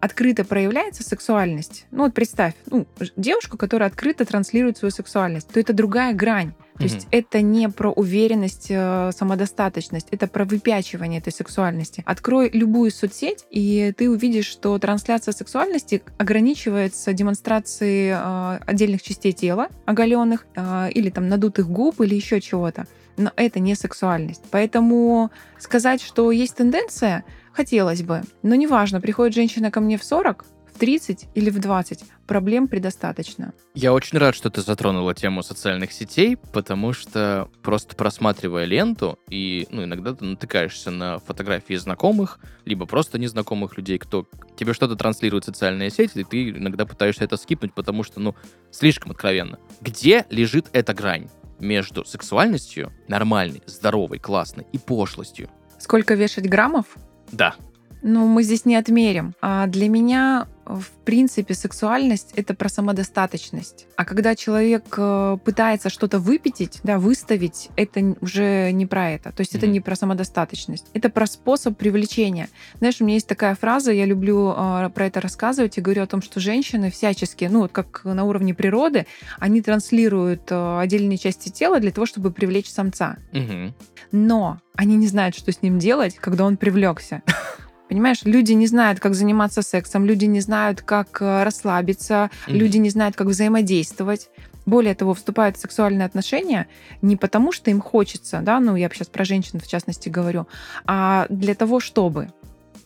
открыто 0.00 0.44
проявляется 0.44 1.02
сексуальность, 1.02 1.86
ну 1.90 2.04
вот 2.04 2.14
представь, 2.14 2.54
ну, 2.66 2.86
девушку, 3.16 3.56
которая 3.56 3.88
открыто 3.88 4.24
транслирует 4.24 4.78
свою 4.78 4.92
сексуальность, 4.92 5.48
то 5.48 5.60
это 5.60 5.72
другая 5.72 6.14
грань. 6.14 6.54
То 6.78 6.84
есть 6.84 7.02
Мгм. 7.02 7.08
это 7.12 7.40
не 7.40 7.68
про 7.68 7.90
уверенность, 7.92 8.66
э, 8.68 9.10
самодостаточность, 9.16 10.08
это 10.10 10.26
про 10.26 10.44
выпячивание 10.44 11.20
этой 11.20 11.32
сексуальности. 11.32 12.02
Открой 12.04 12.50
любую 12.52 12.90
соцсеть, 12.90 13.44
и 13.50 13.92
ты 13.96 14.10
увидишь, 14.10 14.46
что 14.46 14.76
трансляция 14.78 15.32
сексуальности 15.32 16.02
ограничивается 16.18 17.12
демонстрацией 17.12 18.10
э, 18.12 18.58
отдельных 18.66 19.02
частей 19.02 19.32
тела, 19.32 19.68
оголенных, 19.86 20.46
э, 20.56 20.90
или 20.90 21.10
там 21.10 21.28
надутых 21.28 21.68
губ, 21.68 22.00
или 22.00 22.14
еще 22.16 22.40
чего-то. 22.40 22.86
Но 23.16 23.30
это 23.36 23.60
не 23.60 23.76
сексуальность. 23.76 24.42
Поэтому 24.50 25.30
сказать, 25.60 26.02
что 26.02 26.32
есть 26.32 26.56
тенденция, 26.56 27.24
хотелось 27.52 28.02
бы. 28.02 28.22
Но 28.42 28.56
неважно, 28.56 29.00
приходит 29.00 29.34
женщина 29.36 29.70
ко 29.70 29.80
мне 29.80 29.96
в 29.96 30.02
40, 30.02 30.44
в 30.74 30.78
30 30.78 31.28
или 31.34 31.50
в 31.50 31.58
20, 31.58 32.04
проблем 32.26 32.68
предостаточно. 32.68 33.52
Я 33.74 33.92
очень 33.92 34.18
рад, 34.18 34.34
что 34.34 34.50
ты 34.50 34.60
затронула 34.60 35.14
тему 35.14 35.42
социальных 35.42 35.92
сетей, 35.92 36.36
потому 36.36 36.92
что 36.92 37.48
просто 37.62 37.94
просматривая 37.94 38.64
ленту, 38.64 39.18
и 39.28 39.66
ну, 39.70 39.84
иногда 39.84 40.14
ты 40.14 40.24
натыкаешься 40.24 40.90
на 40.90 41.18
фотографии 41.18 41.74
знакомых, 41.74 42.40
либо 42.64 42.86
просто 42.86 43.18
незнакомых 43.18 43.76
людей, 43.76 43.98
кто 43.98 44.28
тебе 44.56 44.74
что-то 44.74 44.96
транслирует 44.96 45.44
в 45.44 45.46
социальные 45.46 45.90
сети, 45.90 46.18
и 46.18 46.24
ты 46.24 46.50
иногда 46.50 46.86
пытаешься 46.86 47.24
это 47.24 47.36
скипнуть, 47.36 47.72
потому 47.74 48.02
что, 48.02 48.20
ну, 48.20 48.34
слишком 48.70 49.12
откровенно. 49.12 49.58
Где 49.80 50.26
лежит 50.30 50.66
эта 50.72 50.92
грань 50.94 51.28
между 51.60 52.04
сексуальностью, 52.04 52.92
нормальной, 53.08 53.62
здоровой, 53.66 54.18
классной, 54.18 54.66
и 54.72 54.78
пошлостью? 54.78 55.48
Сколько 55.78 56.14
вешать 56.14 56.48
граммов? 56.48 56.86
Да. 57.30 57.54
Ну, 58.02 58.26
мы 58.26 58.42
здесь 58.42 58.64
не 58.64 58.76
отмерим. 58.76 59.34
А 59.40 59.66
для 59.66 59.88
меня 59.88 60.46
в 60.66 60.90
принципе, 61.04 61.54
сексуальность— 61.54 62.32
это 62.36 62.54
про 62.54 62.68
самодостаточность. 62.68 63.86
А 63.96 64.04
когда 64.04 64.34
человек 64.34 64.84
э, 64.96 65.38
пытается 65.44 65.90
что-то 65.90 66.18
выпятить, 66.18 66.80
да, 66.82 66.98
выставить, 66.98 67.70
это 67.76 68.16
уже 68.20 68.70
не 68.72 68.86
про 68.86 69.10
это. 69.10 69.32
То 69.32 69.40
есть 69.40 69.54
mm-hmm. 69.54 69.58
это 69.58 69.66
не 69.66 69.80
про 69.80 69.96
самодостаточность. 69.96 70.86
Это 70.94 71.10
про 71.10 71.26
способ 71.26 71.76
привлечения. 71.76 72.48
Знаешь, 72.78 73.00
у 73.00 73.04
меня 73.04 73.14
есть 73.14 73.28
такая 73.28 73.54
фраза, 73.54 73.92
я 73.92 74.06
люблю 74.06 74.54
э, 74.56 74.90
про 74.94 75.06
это 75.06 75.20
рассказывать 75.20 75.78
и 75.78 75.80
говорю 75.80 76.02
о 76.02 76.06
том, 76.06 76.22
что 76.22 76.40
женщины 76.40 76.90
всячески, 76.90 77.44
ну, 77.44 77.60
вот 77.60 77.72
как 77.72 78.04
на 78.04 78.24
уровне 78.24 78.54
природы, 78.54 79.06
они 79.38 79.60
транслируют 79.60 80.50
э, 80.50 80.78
отдельные 80.80 81.18
части 81.18 81.50
тела 81.50 81.80
для 81.80 81.90
того, 81.90 82.06
чтобы 82.06 82.30
привлечь 82.30 82.70
самца. 82.70 83.18
Mm-hmm. 83.32 83.72
Но 84.12 84.60
они 84.76 84.96
не 84.96 85.06
знают, 85.06 85.36
что 85.36 85.52
с 85.52 85.62
ним 85.62 85.78
делать, 85.78 86.16
когда 86.16 86.44
он 86.44 86.56
привлекся. 86.56 87.22
Понимаешь, 87.88 88.22
люди 88.24 88.52
не 88.52 88.66
знают, 88.66 88.98
как 89.00 89.14
заниматься 89.14 89.62
сексом, 89.62 90.06
люди 90.06 90.24
не 90.24 90.40
знают, 90.40 90.82
как 90.82 91.20
э, 91.20 91.42
расслабиться, 91.44 92.30
mm-hmm. 92.46 92.52
люди 92.52 92.78
не 92.78 92.90
знают, 92.90 93.14
как 93.14 93.26
взаимодействовать. 93.26 94.30
Более 94.66 94.94
того, 94.94 95.12
вступают 95.12 95.58
в 95.58 95.60
сексуальные 95.60 96.06
отношения 96.06 96.66
не 97.02 97.16
потому, 97.16 97.52
что 97.52 97.70
им 97.70 97.82
хочется, 97.82 98.40
да, 98.40 98.60
ну 98.60 98.76
я 98.76 98.88
сейчас 98.88 99.08
про 99.08 99.24
женщин 99.26 99.60
в 99.60 99.66
частности 99.66 100.08
говорю, 100.08 100.46
а 100.86 101.26
для 101.28 101.54
того, 101.54 101.80
чтобы 101.80 102.28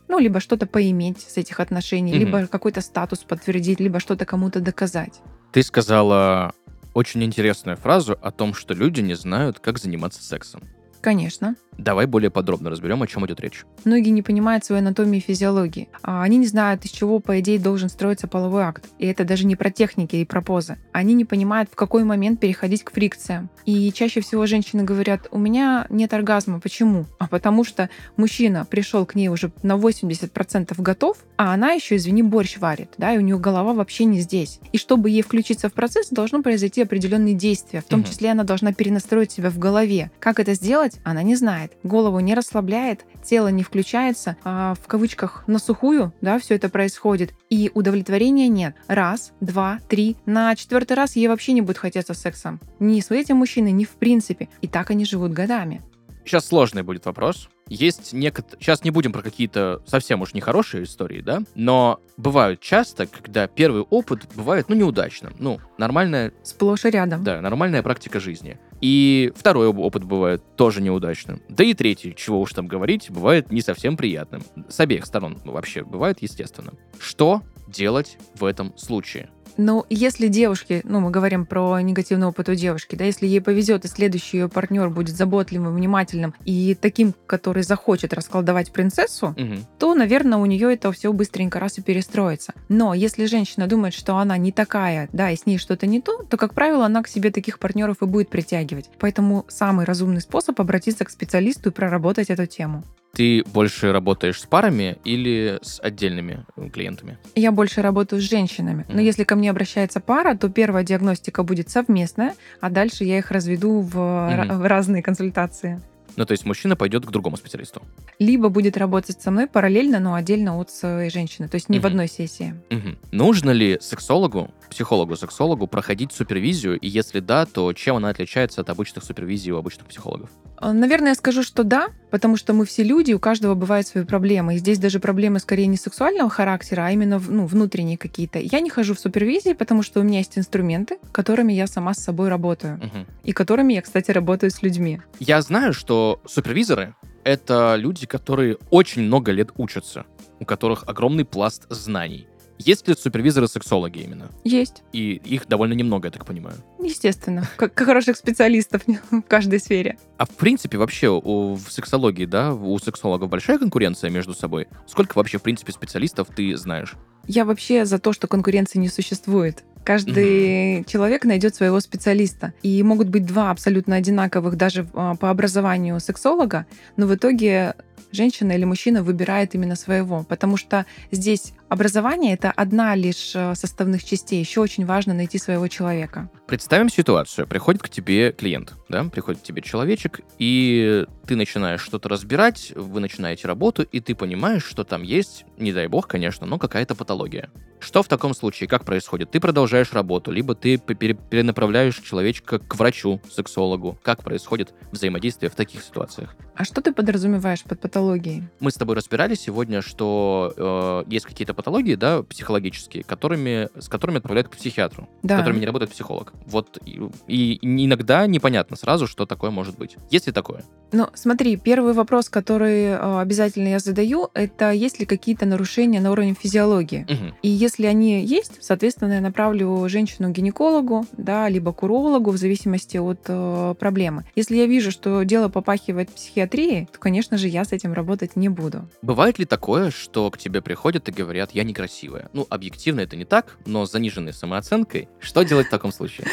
ну, 0.09 0.19
либо 0.19 0.41
что-то 0.41 0.67
поиметь 0.67 1.21
с 1.21 1.37
этих 1.37 1.61
отношений, 1.61 2.13
mm-hmm. 2.13 2.19
либо 2.19 2.47
какой-то 2.47 2.81
статус 2.81 3.21
подтвердить, 3.21 3.79
либо 3.79 4.01
что-то 4.01 4.25
кому-то 4.25 4.61
доказать. 4.61 5.21
Ты 5.53 5.63
сказала 5.63 6.53
очень 6.95 7.23
интересную 7.23 7.77
фразу 7.77 8.19
о 8.21 8.31
том, 8.31 8.55
что 8.55 8.75
люди 8.75 9.01
не 9.01 9.15
знают, 9.15 9.61
как 9.61 9.79
заниматься 9.79 10.23
сексом. 10.23 10.63
Конечно. 11.01 11.57
Давай 11.79 12.07
более 12.07 12.31
подробно 12.31 12.71
разберем, 12.71 13.03
о 13.03 13.07
чем 13.07 13.25
идет 13.25 13.41
речь. 13.41 13.65
Многие 13.85 14.11
не 14.11 14.23
понимают 14.23 14.65
своей 14.65 14.83
анатомии 14.83 15.19
и 15.19 15.23
физиологии. 15.23 15.89
А 16.03 16.23
они 16.25 16.37
не 16.37 16.47
знают, 16.47 16.85
из 16.85 16.91
чего, 16.91 17.21
по 17.21 17.39
идее, 17.39 17.61
должен 17.61 17.89
строиться 17.89 18.27
половой 18.27 18.65
акт. 18.65 18.87
И 18.99 19.07
это 19.07 19.25
даже 19.25 19.47
не 19.47 19.55
про 19.55 19.71
техники 19.71 20.17
и 20.17 20.25
про 20.25 20.43
позы. 20.43 20.77
Они 20.93 21.15
не 21.15 21.25
понимают, 21.25 21.71
в 21.71 21.77
какой 21.77 22.03
момент 22.03 22.41
переходить 22.41 22.83
к 22.83 22.91
фрикциям. 22.91 23.49
И 23.65 23.93
чаще 23.93 24.21
всего 24.21 24.47
женщины 24.47 24.83
говорят, 24.83 25.29
у 25.31 25.39
меня 25.39 25.87
нет 25.89 26.13
оргазма. 26.15 26.59
Почему? 26.59 27.07
А 27.19 27.29
потому 27.29 27.63
что 27.63 27.89
мужчина 28.17 28.67
пришел 28.69 29.07
к 29.07 29.15
ней 29.15 29.29
уже 29.29 29.53
на 29.63 29.77
80% 29.77 30.75
готов, 30.83 31.19
а 31.37 31.55
она 31.55 31.73
еще, 31.73 31.97
извини, 31.97 32.23
борщ 32.25 32.59
варит, 32.59 32.95
да, 32.99 33.15
и 33.15 33.19
у 33.19 33.21
нее 33.21 33.39
голова 33.39 33.73
вообще 33.73 34.05
не 34.05 34.21
здесь. 34.21 34.59
И 34.73 34.79
чтобы 34.79 35.11
ей 35.11 35.23
включиться 35.23 35.69
в 35.69 35.73
процесс, 35.75 36.09
должно 36.11 36.43
произойти 36.43 36.83
определенные 36.83 37.35
действия. 37.35 37.83
В 37.83 37.85
том 37.85 38.01
угу. 38.01 38.09
числе 38.09 38.31
она 38.31 38.43
должна 38.43 38.73
перенастроить 38.73 39.31
себя 39.31 39.51
в 39.51 39.59
голове. 39.59 40.11
Как 40.19 40.41
это 40.41 40.55
сделать, 40.55 40.88
она 41.05 41.23
не 41.23 41.35
знает 41.35 41.73
голову 41.83 42.21
не 42.21 42.35
расслабляет, 42.35 43.05
тело 43.23 43.49
не 43.49 43.63
включается, 43.63 44.37
а 44.45 44.75
в 44.75 44.87
кавычках 44.87 45.45
на 45.47 45.59
сухую, 45.59 46.13
да, 46.21 46.39
все 46.39 46.55
это 46.55 46.69
происходит, 46.69 47.35
и 47.51 47.71
удовлетворения 47.75 48.49
нет. 48.49 48.77
Раз, 48.87 49.33
два, 49.41 49.81
три. 49.89 50.17
На 50.27 50.55
четвертый 50.55 50.95
раз 50.95 51.17
ей 51.17 51.29
вообще 51.29 51.53
не 51.53 51.63
будет 51.63 51.79
хотеться 51.79 52.15
сексом. 52.15 52.61
Ни 52.79 53.01
с 53.01 53.11
этим 53.11 53.39
мужчиной, 53.39 53.73
ни 53.73 53.85
в 53.85 53.91
принципе. 53.91 54.49
И 54.61 54.69
так 54.69 54.91
они 54.91 55.05
живут 55.05 55.33
годами. 55.33 55.83
Сейчас 56.25 56.47
сложный 56.47 56.83
будет 56.83 57.07
вопрос. 57.07 57.49
Есть 57.69 58.13
некоторые... 58.13 58.61
Сейчас 58.63 58.85
не 58.85 58.91
будем 58.91 59.13
про 59.13 59.23
какие-то 59.23 59.83
совсем 59.87 60.23
уж 60.23 60.35
нехорошие 60.35 60.85
истории, 60.85 61.21
да? 61.21 61.43
Но 61.55 62.01
бывают 62.17 62.61
часто, 62.61 63.07
когда 63.07 63.47
первый 63.47 63.83
опыт 63.83 64.27
бывает, 64.35 64.69
ну, 64.69 64.75
неудачным. 64.75 65.35
Ну, 65.39 65.61
нормальная... 65.77 66.33
Сплошь 66.43 66.85
и 66.85 66.91
рядом. 66.91 67.25
Да, 67.25 67.41
нормальная 67.41 67.83
практика 67.83 68.21
жизни. 68.21 68.59
И 68.81 69.33
второй 69.37 69.69
опыт 69.69 70.05
бывает 70.05 70.43
тоже 70.57 70.81
неудачным. 70.81 71.43
Да 71.49 71.65
и 71.65 71.75
третий, 71.75 72.15
чего 72.15 72.41
уж 72.41 72.53
там 72.53 72.67
говорить, 72.67 73.11
бывает 73.11 73.51
не 73.51 73.61
совсем 73.61 73.97
приятным. 73.97 74.43
С 74.69 74.79
обеих 74.81 75.05
сторон 75.05 75.39
вообще 75.45 75.83
бывает 75.83 76.19
естественно. 76.21 76.73
Что 76.99 77.43
делать 77.71 78.19
в 78.35 78.45
этом 78.45 78.77
случае? 78.77 79.29
Ну, 79.59 79.85
если 79.91 80.29
девушке, 80.29 80.83
ну, 80.85 81.01
мы 81.01 81.11
говорим 81.11 81.45
про 81.45 81.81
негативный 81.81 82.29
опыт 82.29 82.49
у 82.49 82.55
девушки, 82.55 82.95
да, 82.95 83.05
если 83.05 83.27
ей 83.27 83.41
повезет, 83.41 83.85
и 83.85 83.89
следующий 83.89 84.39
ее 84.39 84.49
партнер 84.49 84.89
будет 84.89 85.17
заботливым, 85.17 85.75
внимательным 85.75 86.33
и 86.45 86.77
таким, 86.81 87.13
который 87.27 87.65
захочет 87.65 88.13
расколдовать 88.13 88.71
принцессу, 88.71 89.35
угу. 89.37 89.57
то, 89.81 89.95
наверное, 89.95 90.39
у 90.39 90.47
нее 90.47 90.73
это 90.73 90.93
все 90.93 91.13
быстренько 91.13 91.59
раз 91.59 91.79
и 91.79 91.83
перестроится. 91.83 92.55
Но 92.69 92.95
если 92.95 93.27
женщина 93.27 93.67
думает, 93.67 93.95
что 93.95 94.17
она 94.19 94.39
не 94.39 94.53
такая, 94.53 95.09
да, 95.13 95.33
и 95.33 95.37
с 95.37 95.45
ней 95.45 95.59
что-то 95.59 95.89
не 95.89 96.01
то, 96.01 96.23
то, 96.23 96.37
как 96.37 96.55
правило, 96.55 96.87
она 96.87 97.03
к 97.03 97.09
себе 97.09 97.33
таких 97.33 97.59
партнеров 97.59 97.97
и 98.01 98.07
будет 98.07 98.31
притягивать. 98.31 98.89
Поэтому 99.01 99.45
самый 99.49 99.85
разумный 99.87 100.21
способ 100.21 100.61
обратиться 100.61 101.05
к 101.05 101.11
специалисту 101.11 101.71
и 101.71 101.73
проработать 101.73 102.31
эту 102.31 102.47
тему. 102.47 102.85
Ты 103.13 103.43
больше 103.53 103.93
работаешь 103.93 104.41
с 104.41 104.47
парами 104.47 104.99
или 105.05 105.59
с 105.63 105.81
отдельными 105.81 106.45
клиентами? 106.73 107.19
Я 107.35 107.53
больше 107.53 107.83
работаю 107.83 108.21
с 108.21 108.25
женщинами. 108.25 108.83
Mm-hmm. 108.83 108.95
Но 108.95 109.01
если 109.01 109.25
ко 109.25 109.35
мне 109.37 109.51
обращается 109.51 110.01
пара, 110.01 110.37
то 110.37 110.49
первая 110.49 110.85
диагностика 110.85 111.43
будет 111.43 111.71
совместная, 111.71 112.35
а 112.61 112.71
дальше 112.71 113.05
я 113.05 113.19
их 113.19 113.31
разведу 113.31 113.81
в, 113.81 113.97
mm-hmm. 113.97 114.59
в 114.59 114.67
разные 114.67 115.03
консультации. 115.03 115.81
Ну, 116.19 116.27
то 116.27 116.33
есть 116.33 116.45
мужчина 116.45 116.75
пойдет 116.75 117.07
к 117.07 117.11
другому 117.13 117.37
специалисту. 117.37 117.81
Либо 118.19 118.49
будет 118.49 118.77
работать 118.77 119.23
со 119.23 119.31
мной 119.31 119.47
параллельно, 119.47 120.01
но 120.01 120.15
отдельно 120.15 120.59
от 120.59 120.69
своей 120.69 121.11
женщины. 121.11 121.47
То 121.49 121.55
есть 121.55 121.69
не 121.69 121.79
угу. 121.79 121.85
в 121.85 121.87
одной 121.87 122.09
сессии. 122.09 122.57
Угу. 122.73 122.97
Нужно 123.13 123.51
ли 123.51 123.79
сексологу, 123.81 124.51
психологу-сексологу 124.69 125.69
проходить 125.69 126.13
супервизию? 126.13 126.77
И 126.81 126.89
если 126.89 127.21
да, 127.21 127.47
то 127.47 127.73
чем 127.73 127.95
она 127.95 128.09
отличается 128.09 128.63
от 128.63 128.69
обычных 128.69 129.05
супервизий 129.05 129.53
у 129.53 129.59
обычных 129.59 129.87
психологов? 129.87 130.31
Э, 130.61 130.73
наверное, 130.73 131.11
я 131.11 131.15
скажу, 131.15 131.45
что 131.45 131.63
да, 131.63 131.91
потому 132.11 132.37
что 132.37 132.53
мы 132.53 132.65
все 132.65 132.83
люди, 132.83 133.13
у 133.13 133.19
каждого 133.19 133.55
бывают 133.55 133.87
свои 133.87 134.05
проблемы. 134.05 134.55
И 134.55 134.59
здесь 134.59 134.79
даже 134.79 135.01
проблемы 135.01 135.39
скорее 135.39 135.67
не 135.67 135.77
сексуального 135.77 136.31
характера, 136.31 136.87
а 136.87 136.91
именно 136.91 137.21
ну, 137.27 137.47
внутренние 137.47 137.99
какие-то. 137.99 138.39
Я 138.39 138.61
не 138.61 138.71
хожу 138.71 138.95
в 138.95 139.01
супервизии, 139.01 139.53
потому 139.53 139.83
что 139.83 140.01
у 140.01 140.03
меня 140.03 140.19
есть 140.19 140.39
инструменты, 140.39 140.99
которыми 141.13 141.53
я 141.53 141.67
сама 141.67 141.95
с 141.95 141.99
собой 141.99 142.29
работаю. 142.29 142.77
Угу. 142.77 143.07
И 143.25 143.33
которыми 143.33 143.75
я, 143.75 143.83
кстати, 143.83 144.11
работаю 144.11 144.51
с 144.51 144.63
людьми. 144.63 145.01
Я 145.19 145.41
знаю, 145.43 145.73
что 145.73 146.21
супервизоры— 146.27 146.95
это 147.25 147.77
люди, 147.77 148.07
которые 148.07 148.59
очень 148.71 149.03
много 149.03 149.33
лет 149.33 149.51
учатся, 149.57 150.07
у 150.41 150.45
которых 150.45 150.85
огромный 150.87 151.25
пласт 151.25 151.67
знаний. 151.69 152.29
Есть 152.59 152.89
ли 152.89 152.95
супервизоры-сексологи 152.95 154.01
именно? 154.01 154.31
Есть. 154.45 154.83
И 154.93 155.15
их 155.25 155.47
довольно 155.47 155.75
немного, 155.75 156.09
я 156.09 156.13
так 156.13 156.27
понимаю. 156.27 156.57
Естественно. 156.83 157.49
Как, 157.57 157.79
хороших 157.79 158.17
специалистов 158.17 158.83
в 159.11 159.23
каждой 159.23 159.61
сфере. 159.61 159.99
А 160.17 160.27
в 160.27 160.31
принципе 160.31 160.79
вообще 160.79 161.09
у, 161.09 161.55
в 161.55 161.71
сексологии, 161.71 162.27
да, 162.27 162.53
у 162.53 162.79
сексологов 162.79 163.29
большая 163.29 163.59
конкуренция 163.59 164.11
между 164.11 164.35
собой? 164.35 164.69
Сколько 164.87 165.17
вообще, 165.17 165.39
в 165.39 165.43
принципе, 165.43 165.73
специалистов 165.73 166.29
ты 166.35 166.57
знаешь? 166.57 166.95
Я 167.27 167.45
вообще 167.45 167.85
за 167.85 167.99
то, 167.99 168.13
что 168.13 168.27
конкуренции 168.27 168.79
не 168.79 168.89
существует. 168.89 169.63
Каждый 169.85 170.81
mm-hmm. 170.81 170.85
человек 170.91 171.25
найдет 171.25 171.55
своего 171.55 171.81
специалиста. 171.81 172.53
И 172.63 172.83
могут 172.83 173.09
быть 173.09 173.25
два 173.25 173.51
абсолютно 173.51 173.97
одинаковых 173.97 174.57
даже 174.57 174.89
а, 174.95 175.15
по 175.15 175.31
образованию 175.31 176.01
сексолога, 176.01 176.67
но 176.97 177.07
в 177.07 177.15
итоге 177.15 177.75
женщина 178.13 178.53
или 178.53 178.65
мужчина 178.65 179.03
выбирает 179.03 179.55
именно 179.55 179.77
своего, 179.77 180.25
потому 180.25 180.57
что 180.57 180.87
здесь 181.11 181.53
образование 181.69 182.35
это 182.35 182.51
одна 182.51 182.95
лишь 182.95 183.33
э, 183.35 183.55
составных 183.55 184.05
частей. 184.05 184.41
Еще 184.41 184.61
очень 184.61 184.87
важно 184.87 185.15
найти 185.15 185.39
своего 185.39 185.69
человека. 185.69 186.31
Представим 186.47 186.89
ситуацию. 186.89 187.47
Приходит 187.47 187.83
к 187.83 187.89
тебе 187.89 188.33
клиент, 188.33 188.75
да, 188.89 189.05
приходит 189.05 189.41
к 189.41 189.45
тебе 189.45 189.63
человечек, 189.63 190.21
и 190.39 191.07
ты 191.27 191.37
начинаешь 191.37 191.83
что-то 191.83 192.09
разбирать, 192.09 192.73
вы 192.75 193.01
начинаете 193.01 193.47
работу, 193.47 193.83
и 193.83 194.01
ты 194.01 194.15
понимаешь, 194.15 194.65
что 194.65 194.83
там 194.85 195.03
есть, 195.03 195.45
не 195.59 195.73
дай 195.73 195.87
бог, 195.87 196.09
конечно, 196.09 196.47
но 196.47 196.59
какая-то 196.59 196.95
патология. 196.95 197.51
Что 197.81 198.03
в 198.03 198.09
таком 198.09 198.35
случае, 198.35 198.69
как 198.69 198.85
происходит? 198.85 199.31
Ты 199.31 199.39
продолжаешь 199.39 199.93
работу, 199.93 200.33
либо 200.33 200.55
ты 200.55 200.79
перенаправляешь 200.79 201.99
человечка 201.99 202.59
к 202.59 202.75
врачу, 202.77 203.21
сексологу. 203.31 203.99
Как 204.03 204.25
происходит 204.25 204.75
взаимодействие 204.91 205.51
в 205.51 205.55
таких 205.55 205.83
ситуациях? 205.83 206.35
А 206.57 206.65
что 206.65 206.81
ты 206.81 206.93
подразумеваешь 206.93 207.63
под 207.63 207.81
патологией? 207.81 208.49
Мы 208.59 208.71
с 208.71 208.75
тобой 208.75 208.97
разбирали 208.97 209.35
сегодня, 209.35 209.81
что 209.81 210.53
э, 210.57 211.11
есть 211.11 211.27
какие-то 211.27 211.55
патологии, 211.59 211.97
да, 211.97 212.23
психологические, 212.23 213.03
которыми, 213.03 213.69
с 213.77 213.89
которыми 213.89 214.19
отправляют 214.19 214.47
к 214.49 214.57
психиатру, 214.57 215.09
Да. 215.25 215.35
с 215.35 215.39
которыми 215.41 215.59
не 215.59 215.67
работает 215.67 215.91
психолог. 215.91 216.33
Вот 216.47 216.79
и, 216.87 217.01
и 217.27 217.59
иногда 217.85 218.27
непонятно 218.29 218.77
сразу, 218.77 219.09
что 219.09 219.27
такое 219.27 219.51
может 219.51 219.77
быть. 219.77 219.97
Есть 220.09 220.29
ли 220.29 220.33
такое? 220.33 220.63
Ну, 220.93 221.09
смотри, 221.15 221.57
первый 221.57 221.95
вопрос, 221.95 222.29
который 222.29 222.85
э, 222.85 223.21
обязательно 223.21 223.69
я 223.69 223.81
задаю, 223.81 224.29
это 224.35 224.71
есть 224.71 225.01
ли 225.01 225.07
какие-то 225.07 225.47
нарушения 225.47 226.01
на 226.01 226.13
уровне 226.13 226.35
физиологии. 226.41 227.05
Мгм. 227.09 227.35
И 227.43 227.49
если 227.49 227.87
они 227.87 228.25
есть, 228.25 228.63
соответственно, 228.63 229.15
я 229.15 229.21
направлю 229.21 229.89
женщину 229.89 230.29
к 230.29 230.37
гинекологу, 230.37 231.07
да, 231.17 231.49
либо 231.49 231.73
к 231.73 231.83
урологу, 231.83 232.31
в 232.31 232.37
зависимости 232.37 232.99
от 232.99 233.21
э, 233.27 233.75
проблемы. 233.81 234.25
Если 234.37 234.57
я 234.57 234.67
вижу, 234.67 234.93
что 234.93 235.25
дело 235.25 235.49
попахивает 235.49 236.09
психиатрией, 236.11 236.87
то, 236.93 236.99
конечно 237.01 237.37
же, 237.37 237.49
я 237.49 237.65
с 237.65 237.73
этим 237.73 237.93
работать 237.93 238.37
не 238.37 238.49
буду. 238.49 238.89
Бывает 239.03 239.39
ли 239.41 239.45
такое, 239.45 239.91
что 239.91 240.31
к 240.31 240.39
тебе 240.39 240.63
приходят 240.63 241.09
и 241.09 241.13
говорят, 241.13 241.48
я 241.53 241.65
некрасивая? 241.65 242.29
Ну, 242.33 242.47
объективно 242.51 243.01
это 243.01 243.17
не 243.17 243.25
так, 243.25 243.57
но 243.67 243.87
с 243.87 243.93
заниженной 243.93 244.33
самооценкой. 244.33 245.09
Что 245.21 245.43
делать 245.43 245.67
в 245.69 245.71
таком 245.71 245.93
случае? 245.93 246.27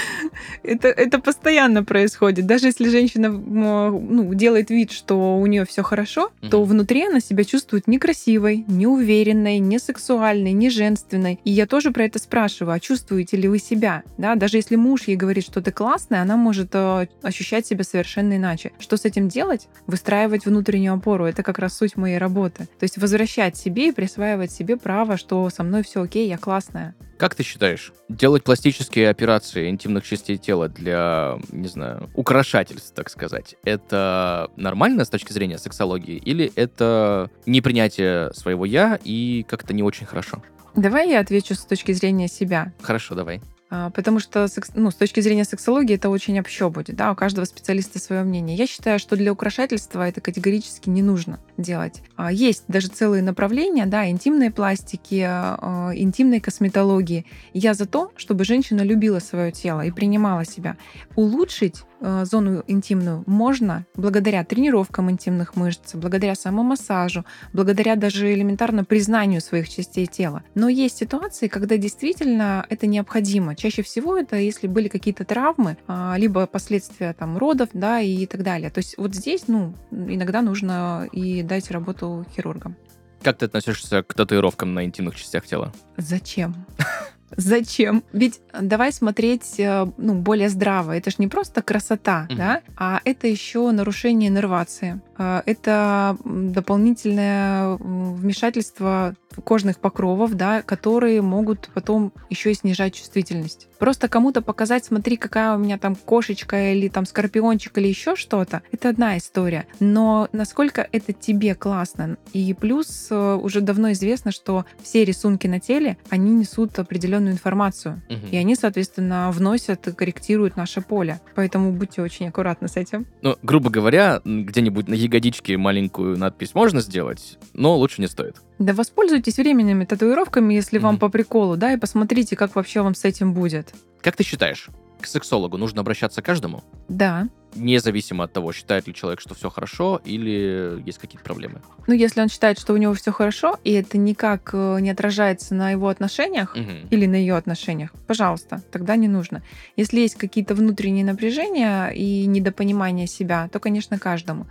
Это, 0.64 0.88
это 0.88 1.20
постоянно 1.20 1.84
происходит. 1.84 2.46
Даже 2.46 2.68
если 2.68 2.90
женщина 2.90 3.30
ну, 3.30 4.34
делает 4.34 4.70
вид, 4.70 4.92
что 4.92 5.38
у 5.38 5.46
нее 5.46 5.66
все 5.66 5.84
хорошо, 5.84 6.32
то 6.50 6.60
Мгм. 6.60 6.70
внутри 6.70 7.06
она 7.06 7.20
себя 7.20 7.44
чувствует 7.44 7.88
некрасивой, 7.88 8.64
неуверенной, 8.68 9.60
не 9.60 9.80
сексуальной, 9.80 10.54
не 10.54 10.70
женственной. 10.70 11.40
И 11.44 11.52
я 11.52 11.66
тоже 11.68 11.92
про 11.92 12.04
это 12.06 12.20
спрашиваю, 12.20 12.76
а 12.76 12.80
чувствуете 12.80 13.38
ли 13.38 13.48
вы 13.48 13.60
себя? 13.60 14.04
Да? 14.18 14.36
Даже 14.36 14.58
если 14.58 14.76
муж 14.76 15.04
ей 15.08 15.16
говорит, 15.16 15.46
что 15.46 15.62
ты 15.62 15.72
классная, 15.72 16.22
она 16.22 16.38
может 16.38 16.70
э, 16.74 17.08
ощущать 17.22 17.66
себя 17.68 17.84
совершенно 17.84 18.38
иначе. 18.38 18.72
Что 18.80 18.98
с 18.98 19.06
этим 19.06 19.28
делать? 19.28 19.68
Выстраивать 19.88 20.46
внутреннюю 20.46 20.94
опору. 20.94 21.26
Это 21.26 21.44
как 21.44 21.60
раз 21.60 21.78
суть 21.78 21.96
моей 21.98 22.18
работы. 22.18 22.68
То 22.80 22.84
есть 22.84 22.98
возвращать 22.98 23.58
себе 23.58 23.90
и 23.90 23.92
присваивать 23.92 24.52
себе 24.52 24.78
право, 24.78 25.05
что 25.18 25.50
со 25.50 25.64
мной 25.64 25.84
все 25.84 26.02
окей, 26.02 26.28
я 26.28 26.38
классная. 26.38 26.96
Как 27.18 27.34
ты 27.34 27.44
считаешь, 27.44 27.94
делать 28.10 28.44
пластические 28.44 29.10
операции 29.10 29.70
интимных 29.70 30.04
частей 30.04 30.38
тела 30.38 30.68
для, 30.68 31.38
не 31.52 31.68
знаю, 31.68 32.10
украшательств, 32.14 32.94
так 32.94 33.10
сказать, 33.10 33.56
это 33.64 34.50
нормально 34.58 35.06
с 35.06 35.10
точки 35.10 35.32
зрения 35.32 35.58
сексологии 35.58 36.18
или 36.18 36.52
это 36.56 37.30
непринятие 37.46 38.34
своего 38.34 38.66
я 38.66 39.00
и 39.04 39.46
как-то 39.48 39.74
не 39.74 39.84
очень 39.84 40.06
хорошо? 40.06 40.42
Давай 40.76 41.10
я 41.10 41.22
отвечу 41.22 41.56
с 41.56 41.66
точки 41.66 41.94
зрения 41.94 42.28
себя. 42.28 42.74
Хорошо, 42.82 43.16
давай. 43.16 43.42
А, 43.76 43.90
Потому 43.90 44.20
что 44.20 44.48
ну, 44.74 44.90
с 44.92 44.96
точки 44.96 45.20
зрения 45.20 45.44
сексологии 45.44 45.96
это 45.96 46.10
очень 46.10 46.40
общо 46.40 46.70
будет, 46.70 46.96
да, 46.96 47.12
у 47.12 47.16
каждого 47.16 47.46
специалиста 47.46 48.00
свое 48.00 48.24
мнение. 48.24 48.56
Я 48.56 48.68
считаю, 48.68 49.00
что 49.00 49.16
для 49.16 49.32
украшательства 49.32 50.08
это 50.08 50.22
категорически 50.22 50.90
не 50.90 51.02
нужно 51.02 51.40
делать. 51.58 52.02
А, 52.16 52.32
Есть 52.32 52.64
даже 52.68 52.88
целые 52.88 53.22
направления, 53.22 53.86
да, 53.86 54.10
интимной 54.10 54.52
пластики, 54.52 55.24
а, 55.28 55.92
интимной 55.94 56.40
косметологии. 56.40 57.26
Я 57.54 57.74
за 57.74 57.86
то, 57.86 58.12
чтобы 58.16 58.46
женщина 58.46 58.82
любила 58.82 59.20
свое 59.20 59.52
тело 59.52 59.82
и 59.82 59.92
принимала 59.92 60.46
себя. 60.46 60.78
Улучшить 61.16 61.84
зону 62.26 62.64
интимную 62.68 63.24
можно 63.26 63.86
благодаря 63.96 64.44
тренировкам 64.44 65.12
интимных 65.12 65.56
мышц, 65.56 65.96
благодаря 65.96 66.36
самомассажу, 66.36 67.26
благодаря 67.54 67.96
даже 67.96 68.34
элементарно 68.34 68.84
признанию 68.84 69.42
своих 69.42 69.70
частей 69.70 70.06
тела. 70.06 70.44
Но 70.56 70.70
есть 70.70 70.98
ситуации, 70.98 71.48
когда 71.48 71.78
действительно 71.78 72.66
это 72.70 72.88
необходимо. 72.88 73.56
Чаще 73.56 73.82
всего 73.82 74.18
это 74.18 74.36
если 74.38 74.68
были 74.68 74.88
какие-то 74.88 75.26
травмы, 75.26 75.78
а, 75.88 76.16
либо 76.18 76.48
последствия 76.48 77.14
там 77.14 77.38
родов, 77.38 77.70
да, 77.74 78.00
и 78.00 78.26
так 78.26 78.44
далее. 78.44 78.70
То 78.70 78.80
есть 78.80 78.96
вот 78.98 79.16
здесь, 79.16 79.48
ну, 79.48 79.74
иногда 79.92 80.42
нужно 80.42 81.08
и 81.12 81.44
дать 81.44 81.72
работу 81.72 82.26
хирургам. 82.36 82.76
Как 83.22 83.38
ты 83.38 83.46
относишься 83.46 84.04
к 84.04 84.14
татуировкам 84.14 84.74
на 84.74 84.86
интимных 84.86 85.16
частях 85.16 85.46
тела? 85.48 85.74
Зачем? 85.98 86.66
Зачем? 87.36 88.04
Ведь 88.14 88.40
давай 88.60 88.92
смотреть 88.94 89.60
э, 89.60 89.88
ну, 89.98 90.16
более 90.16 90.50
здраво. 90.50 90.96
Это 90.96 91.10
же 91.10 91.18
не 91.20 91.28
просто 91.28 91.62
красота, 91.62 92.28
Мгм. 92.30 92.38
да, 92.38 92.62
а 92.78 93.02
это 93.04 93.28
еще 93.28 93.72
нарушение 93.72 94.30
иннервации. 94.30 95.02
Э, 95.18 95.42
Это 95.46 96.18
дополнительное 96.24 97.76
вмешательство 97.78 99.16
кожных 99.44 99.80
покровов, 99.80 100.34
да, 100.34 100.62
которые 100.62 101.22
могут 101.22 101.70
потом 101.74 102.14
еще 102.30 102.52
и 102.52 102.54
снижать 102.54 102.96
чувствительность. 102.96 103.68
Просто 103.80 104.08
кому-то 104.08 104.42
показать, 104.42 104.86
смотри, 104.86 105.18
какая 105.18 105.56
у 105.56 105.60
меня 105.60 105.78
там 105.78 105.96
кошечка 105.96 106.72
или 106.72 106.88
там 106.88 107.06
скорпиончик 107.06 107.78
или 107.78 107.88
еще 107.88 108.16
что-то, 108.16 108.62
это 108.72 108.90
одна 108.90 109.18
история. 109.18 109.68
Но 109.80 110.30
насколько 110.32 110.88
это 110.92 111.12
тебе 111.12 111.56
классно. 111.56 112.18
И 112.32 112.54
плюс 112.54 113.08
э, 113.10 113.40
уже 113.42 113.62
давно 113.62 113.92
известно, 113.92 114.32
что 114.32 114.66
все 114.82 115.04
рисунки 115.04 115.48
на 115.48 115.60
теле, 115.60 115.98
они 116.10 116.32
несут 116.32 116.78
определенную 116.80 117.34
информацию. 117.34 118.02
Мгм. 118.10 118.28
И 118.32 118.38
они, 118.38 118.56
соответственно, 118.56 119.32
вносят 119.32 119.88
и 119.88 119.92
корректируют 119.92 120.56
наше 120.56 120.82
поле. 120.82 121.20
Поэтому 121.36 121.72
будьте 121.74 122.02
очень 122.02 122.30
аккуратны 122.30 122.68
с 122.68 122.78
этим. 122.78 123.06
Ну, 123.22 123.36
грубо 123.44 123.70
говоря, 123.70 124.22
где-нибудь 124.24 124.88
на 124.88 124.94
ягодичке 125.06 125.58
маленькую 125.58 126.18
надпись 126.18 126.54
можно 126.54 126.82
сделать, 126.82 127.38
но 127.54 127.76
лучше 127.78 128.02
не 128.02 128.08
стоит. 128.08 128.36
Да 128.60 128.74
воспользуйтесь 128.74 129.38
временными 129.38 129.86
татуировками, 129.86 130.54
если 130.54 130.78
вам 130.78 130.96
Мгм. 130.96 131.00
по 131.00 131.10
приколу, 131.10 131.58
да, 131.58 131.74
и 131.74 131.78
посмотрите, 131.78 132.36
как 132.36 132.56
вообще 132.56 132.82
вам 132.82 132.96
с 132.96 133.04
этим 133.06 133.34
будет. 133.34 133.74
Как 134.02 134.16
ты 134.16 134.24
считаешь, 134.24 134.70
к 135.06 135.08
сексологу 135.08 135.58
нужно 135.58 135.82
обращаться 135.82 136.22
каждому? 136.22 136.64
Да. 136.90 137.28
Независимо 137.56 138.26
от 138.26 138.34
того, 138.34 138.52
считает 138.52 138.86
ли 138.88 138.94
человек, 138.94 139.22
что 139.22 139.34
все 139.34 139.50
хорошо, 139.50 140.02
или 140.04 140.82
есть 140.86 140.98
какие-то 140.98 141.24
проблемы. 141.24 141.62
Ну, 141.88 141.94
если 141.94 142.20
он 142.22 142.28
считает, 142.28 142.60
что 142.60 142.74
у 142.74 142.78
него 142.78 142.94
все 142.94 143.12
хорошо, 143.14 143.58
и 143.64 143.72
это 143.72 143.98
никак 143.98 144.50
э, 144.54 144.80
не 144.82 144.90
отражается 144.90 145.56
на 145.56 145.72
его 145.72 145.88
отношениях, 145.88 146.54
Мгм. 146.56 146.88
или 146.90 147.06
на 147.06 147.16
ее 147.16 147.36
отношениях, 147.38 147.92
пожалуйста, 148.08 148.62
тогда 148.72 148.98
не 148.98 149.08
нужно. 149.08 149.42
Если 149.78 150.02
есть 150.02 150.16
какие-то 150.16 150.54
внутренние 150.54 151.06
напряжения 151.06 151.88
и 151.90 152.26
недопонимание 152.26 153.08
себя, 153.08 153.48
то, 153.54 153.60
конечно, 153.60 153.98
каждому. 154.00 154.48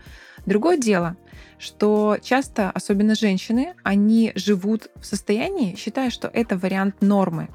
Другое 0.47 0.79
дело, 0.79 1.17
что 1.59 2.17
часто, 2.23 2.71
особенно 2.71 3.15
женщины, 3.15 3.75
они 3.83 4.33
живут 4.35 4.89
в 4.97 5.05
состоянии, 5.05 5.77
считая, 5.77 6.09
что 6.11 6.29
это 6.29 6.57
вариант 6.57 7.03
нормы. 7.03 7.49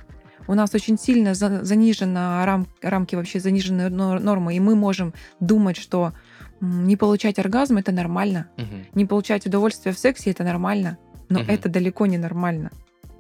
У 0.50 0.56
нас 0.56 0.74
очень 0.74 0.98
сильно 0.98 1.36
за- 1.36 1.64
занижена 1.64 2.44
рам- 2.44 2.66
рамки 2.82 3.14
вообще 3.16 3.40
занижены 3.40 3.84
нор- 3.90 4.20
нормы, 4.20 4.56
и 4.56 4.60
мы 4.60 4.76
можем 4.76 5.14
думать, 5.40 5.78
что 5.78 6.12
не 6.60 6.98
получать 6.98 7.38
оргазм 7.38 7.78
это 7.78 7.92
нормально, 7.92 8.48
Мгм. 8.58 8.88
не 8.96 9.06
получать 9.06 9.46
удовольствие 9.46 9.94
в 9.94 10.00
сексе 10.00 10.32
это 10.32 10.44
нормально, 10.44 10.98
но 11.30 11.42
Мгм. 11.42 11.52
это 11.52 11.70
далеко 11.70 12.08
не 12.08 12.18
нормально. 12.18 12.72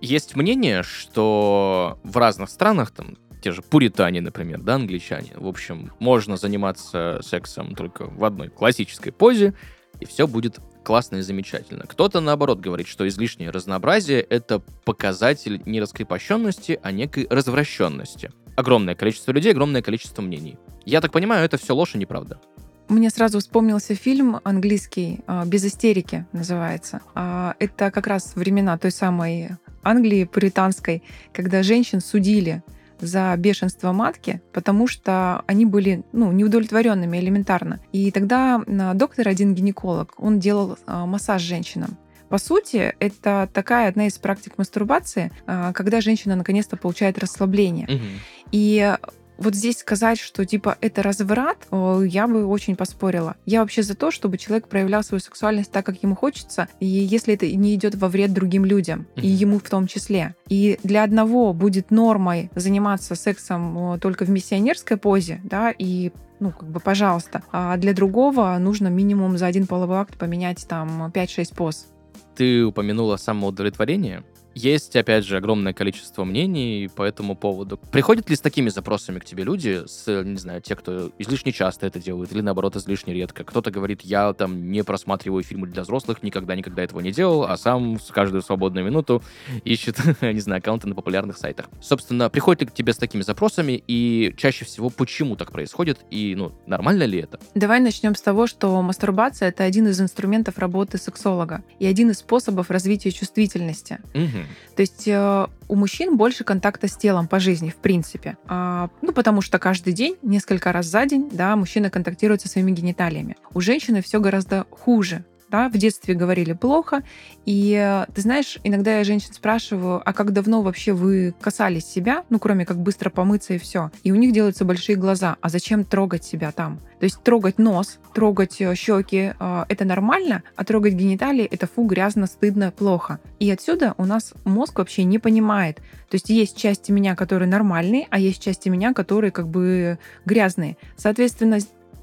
Есть 0.01 0.35
мнение, 0.35 0.81
что 0.81 1.99
в 2.03 2.17
разных 2.17 2.49
странах, 2.49 2.89
там, 2.89 3.15
те 3.43 3.51
же 3.51 3.61
пуритане, 3.61 4.21
например, 4.21 4.61
да, 4.61 4.73
англичане, 4.75 5.33
в 5.35 5.45
общем, 5.45 5.91
можно 5.99 6.35
заниматься 6.35 7.19
сексом 7.21 7.75
только 7.75 8.05
в 8.07 8.23
одной 8.23 8.49
классической 8.49 9.11
позе, 9.11 9.53
и 9.99 10.05
все 10.07 10.25
будет 10.25 10.57
классно 10.89 11.17
и 11.17 11.21
замечательно. 11.21 11.83
Кто-то, 11.85 12.19
наоборот, 12.19 12.59
говорит, 12.59 12.87
что 12.87 13.07
излишнее 13.07 13.51
разнообразие— 13.51 14.21
это 14.29 14.59
показатель 14.85 15.61
не 15.67 15.79
раскрепощенности, 15.79 16.79
а 16.81 16.91
некой 16.91 17.27
развращенности. 17.29 18.31
Огромное 18.55 18.95
количество 18.95 19.31
людей, 19.31 19.51
огромное 19.51 19.83
количество 19.83 20.23
мнений. 20.23 20.57
Я 20.85 20.99
так 21.01 21.11
понимаю, 21.11 21.45
это 21.45 21.57
все 21.57 21.75
ложь 21.75 21.93
и 21.93 21.99
неправда. 21.99 22.39
Мне 22.87 23.11
сразу 23.11 23.37
вспомнился 23.37 23.93
фильм 23.93 24.39
английский 24.43 25.19
а, 25.27 25.45
«Без 25.45 25.63
истерики» 25.63 26.25
называется. 26.31 27.01
А, 27.13 27.53
Это 27.59 27.91
как 27.91 28.07
раз 28.07 28.35
времена 28.35 28.75
той 28.79 28.89
самой 28.89 29.49
Англии 29.83 30.23
пуританской, 30.23 31.03
когда 31.31 31.61
женщин 31.61 32.01
судили 32.01 32.63
за 32.99 33.35
бешенство 33.37 33.91
матки, 33.91 34.41
потому 34.53 34.87
что 34.87 35.43
они 35.47 35.65
были 35.65 36.03
ну, 36.11 36.31
неудовлетворенными 36.31 37.17
элементарно. 37.17 37.79
И 37.91 38.11
тогда 38.11 38.61
а, 38.65 38.93
доктор, 38.93 39.27
один 39.27 39.53
гинеколог, 39.53 40.13
он 40.17 40.39
делал 40.39 40.77
а, 40.85 41.05
массаж 41.05 41.41
женщинам. 41.41 41.97
По 42.29 42.37
сути, 42.37 42.93
это 42.99 43.49
такая 43.53 43.89
одна 43.89 44.05
из 44.05 44.17
практик 44.19 44.57
мастурбации, 44.57 45.31
а, 45.47 45.73
когда 45.73 45.99
женщина 45.99 46.35
наконец-то 46.35 46.77
получает 46.77 47.17
расслабление. 47.17 47.87
Мгм. 47.87 48.07
И 48.51 48.95
вот 49.39 49.55
здесь 49.55 49.77
сказать, 49.77 50.19
что 50.19 50.45
типа 50.45 50.77
это 50.81 51.01
разврат, 51.01 51.67
я 51.71 52.27
бы 52.27 52.45
очень 52.45 52.75
поспорила. 52.75 53.35
Я 53.45 53.61
вообще 53.61 53.83
за 53.83 53.95
то, 53.95 54.11
чтобы 54.11 54.37
человек 54.37 54.67
проявлял 54.67 55.03
свою 55.03 55.21
сексуальность 55.21 55.71
так, 55.71 55.85
как 55.85 56.03
ему 56.03 56.15
хочется, 56.15 56.67
и 56.79 56.85
если 56.85 57.33
это 57.33 57.47
не 57.47 57.73
идет 57.75 57.95
во 57.95 58.09
вред 58.09 58.33
другим 58.33 58.65
людям, 58.65 59.07
и 59.15 59.27
ему 59.27 59.59
в 59.59 59.69
том 59.69 59.87
числе. 59.87 60.35
И 60.47 60.77
для 60.83 61.03
одного 61.03 61.53
будет 61.53 61.91
нормой 61.91 62.51
заниматься 62.55 63.15
сексом 63.15 63.99
только 63.99 64.25
в 64.25 64.29
миссионерской 64.29 64.97
позе, 64.97 65.41
да, 65.43 65.71
и 65.71 66.11
ну, 66.39 66.51
как 66.51 66.69
бы, 66.69 66.79
пожалуйста. 66.79 67.43
А 67.51 67.75
для 67.77 67.93
другого 67.93 68.57
нужно 68.59 68.87
минимум 68.87 69.37
за 69.37 69.45
один 69.45 69.67
половой 69.67 69.97
акт 69.97 70.17
поменять 70.17 70.65
там 70.67 71.11
5-6 71.13 71.55
поз. 71.55 71.87
Ты 72.35 72.63
упомянула 72.63 73.17
самоудовлетворение. 73.17 74.23
Есть, 74.55 74.95
опять 74.95 75.25
же, 75.25 75.37
огромное 75.37 75.73
количество 75.73 76.23
мнений 76.23 76.89
по 76.93 77.03
этому 77.03 77.35
поводу. 77.35 77.77
Приходят 77.91 78.29
ли 78.29 78.35
с 78.35 78.41
такими 78.41 78.69
запросами 78.69 79.19
к 79.19 79.25
тебе 79.25 79.43
люди, 79.43 79.83
с, 79.85 80.23
не 80.23 80.37
знаю, 80.37 80.61
те, 80.61 80.75
кто 80.75 81.11
излишне 81.17 81.51
часто 81.51 81.87
это 81.87 81.99
делают, 81.99 82.31
или 82.31 82.41
наоборот, 82.41 82.75
излишне 82.75 83.13
редко? 83.13 83.43
Кто-то 83.43 83.71
говорит, 83.71 84.01
я 84.01 84.33
там 84.33 84.71
не 84.71 84.83
просматриваю 84.83 85.43
фильмы 85.43 85.67
для 85.67 85.83
взрослых, 85.83 86.23
никогда-никогда 86.23 86.83
этого 86.83 86.99
не 86.99 87.11
делал, 87.11 87.43
а 87.43 87.57
сам 87.57 87.99
с 87.99 88.07
каждую 88.07 88.41
свободную 88.41 88.85
минуту 88.85 89.23
ищет, 89.63 89.97
не 90.21 90.39
знаю, 90.39 90.59
аккаунты 90.59 90.87
на 90.87 90.95
популярных 90.95 91.37
сайтах. 91.37 91.67
Собственно, 91.81 92.29
приходят 92.29 92.61
ли 92.61 92.67
к 92.67 92.73
тебе 92.73 92.93
с 92.93 92.97
такими 92.97 93.21
запросами, 93.21 93.81
и 93.87 94.33
чаще 94.37 94.65
всего 94.65 94.89
почему 94.89 95.35
так 95.35 95.51
происходит, 95.51 95.99
и, 96.09 96.35
ну, 96.35 96.51
нормально 96.65 97.03
ли 97.03 97.19
это? 97.19 97.39
Давай 97.55 97.79
начнем 97.79 98.15
с 98.15 98.21
того, 98.21 98.47
что 98.47 98.81
мастурбация— 98.81 99.49
это 99.49 99.63
один 99.63 99.87
из 99.87 100.01
инструментов 100.01 100.57
работы 100.57 100.97
сексолога 100.97 101.63
и 101.79 101.85
один 101.85 102.11
из 102.11 102.19
способов 102.19 102.69
развития 102.69 103.11
чувствительности. 103.11 103.99
Мгм. 104.39 104.47
То 104.75 104.81
есть 104.81 105.07
э, 105.07 105.47
у 105.67 105.75
мужчин 105.75 106.17
больше 106.17 106.43
контакта 106.43 106.87
с 106.87 106.95
телом 106.95 107.27
по 107.27 107.39
жизни, 107.39 107.69
в 107.69 107.75
принципе. 107.75 108.37
А, 108.47 108.89
ну, 109.01 109.11
потому 109.11 109.41
что 109.41 109.59
каждый 109.59 109.93
день, 109.93 110.15
несколько 110.21 110.71
раз 110.71 110.85
за 110.85 111.05
день, 111.05 111.29
да, 111.31 111.55
мужчина 111.55 111.89
контактирует 111.89 112.41
со 112.41 112.49
своими 112.49 112.71
гениталиями. 112.71 113.35
У 113.53 113.61
женщины 113.61 114.01
все 114.01 114.19
гораздо 114.19 114.65
хуже. 114.69 115.25
Да, 115.49 115.67
в 115.69 115.77
детстве 115.77 116.13
говорили 116.13 116.53
плохо. 116.53 117.03
И 117.45 117.73
э, 117.73 118.05
ты 118.13 118.21
знаешь, 118.21 118.59
иногда 118.63 118.99
я 118.99 119.03
женщин 119.03 119.33
спрашиваю, 119.33 120.01
а 120.05 120.13
как 120.13 120.31
давно 120.31 120.61
вообще 120.61 120.93
вы 120.93 121.33
касались 121.41 121.85
себя, 121.85 122.23
ну, 122.29 122.37
кроме 122.37 122.65
как 122.65 122.77
быстро 122.77 123.09
помыться 123.09 123.55
и 123.55 123.57
все. 123.57 123.89
И 124.03 124.11
у 124.11 124.15
них 124.15 124.31
делаются 124.31 124.63
большие 124.63 124.95
глаза. 124.95 125.37
А 125.41 125.49
зачем 125.49 125.85
трогать 125.85 126.23
себя 126.23 126.51
там? 126.51 126.79
То 126.99 127.05
есть 127.05 127.23
трогать 127.23 127.57
нос, 127.57 127.97
трогать 128.13 128.61
э, 128.61 128.75
щеки 128.75 129.33
э, 129.39 129.65
это 129.67 129.85
нормально, 129.85 130.43
а 130.55 130.63
трогать 130.65 130.93
гениталии 130.93 131.45
это 131.45 131.65
фу, 131.65 131.85
грязно, 131.85 132.27
стыдно, 132.27 132.71
плохо. 132.71 133.19
И 133.39 133.49
отсюда 133.49 133.95
у 133.97 134.05
нас 134.05 134.33
мозг 134.43 134.77
вообще 134.77 135.03
не 135.03 135.17
понимает. 135.17 135.77
То 136.09 136.15
есть 136.15 136.29
есть 136.29 136.57
части 136.57 136.91
меня, 136.91 137.15
которые 137.15 137.49
нормальные, 137.49 138.07
а 138.11 138.19
есть 138.19 138.43
части 138.43 138.69
меня, 138.69 138.93
которые 138.93 139.31
как 139.31 139.47
бы 139.47 139.97
грязные. 140.25 140.77
Соответственно, 140.95 141.59